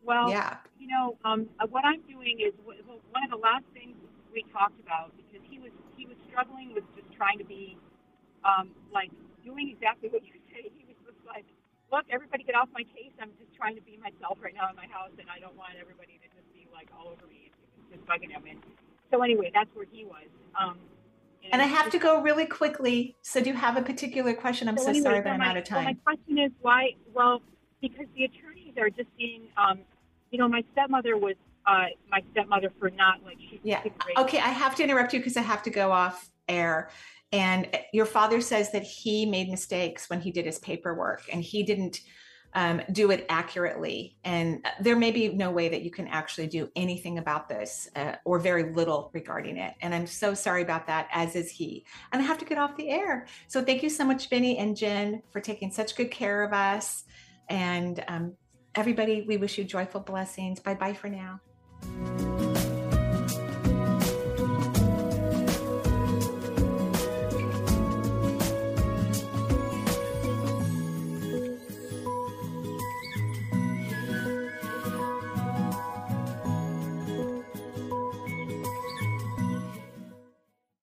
[0.00, 0.64] Well, yeah.
[0.80, 4.00] You know, um, uh, what I'm doing is one of the last things
[4.32, 7.76] we talked about because he was he was struggling with just trying to be
[8.48, 9.12] um, like
[9.44, 10.72] doing exactly what you say.
[10.72, 11.44] He was just like,
[11.92, 13.12] look, everybody get off my case.
[13.20, 15.76] I'm just trying to be myself right now in my house, and I don't want
[15.76, 17.52] everybody to just be like all over me.
[17.76, 18.48] Was just bugging him.
[18.48, 18.64] And
[19.10, 20.24] so anyway, that's where he was.
[20.60, 20.78] Um,
[21.44, 23.16] and, and I have to go really quickly.
[23.22, 24.68] So do you have a particular question?
[24.68, 25.78] I'm so, so anyway, sorry, so but I'm out of time.
[25.78, 26.90] So my question is why?
[27.14, 27.40] Well,
[27.80, 29.78] because the attorneys are just being, um,
[30.30, 31.36] you know, my stepmother was
[31.66, 33.60] uh, my stepmother for not like she.
[33.62, 33.82] Yeah.
[34.16, 36.90] Okay, I have to interrupt you because I have to go off air.
[37.30, 41.62] And your father says that he made mistakes when he did his paperwork, and he
[41.62, 42.00] didn't
[42.54, 44.16] um, do it accurately.
[44.24, 48.16] And there may be no way that you can actually do anything about this uh,
[48.24, 49.74] or very little regarding it.
[49.80, 51.84] And I'm so sorry about that, as is he.
[52.12, 53.26] And I have to get off the air.
[53.48, 57.04] So thank you so much, Benny and Jen, for taking such good care of us.
[57.48, 58.34] And um,
[58.74, 60.60] everybody, we wish you joyful blessings.
[60.60, 62.57] Bye bye for now.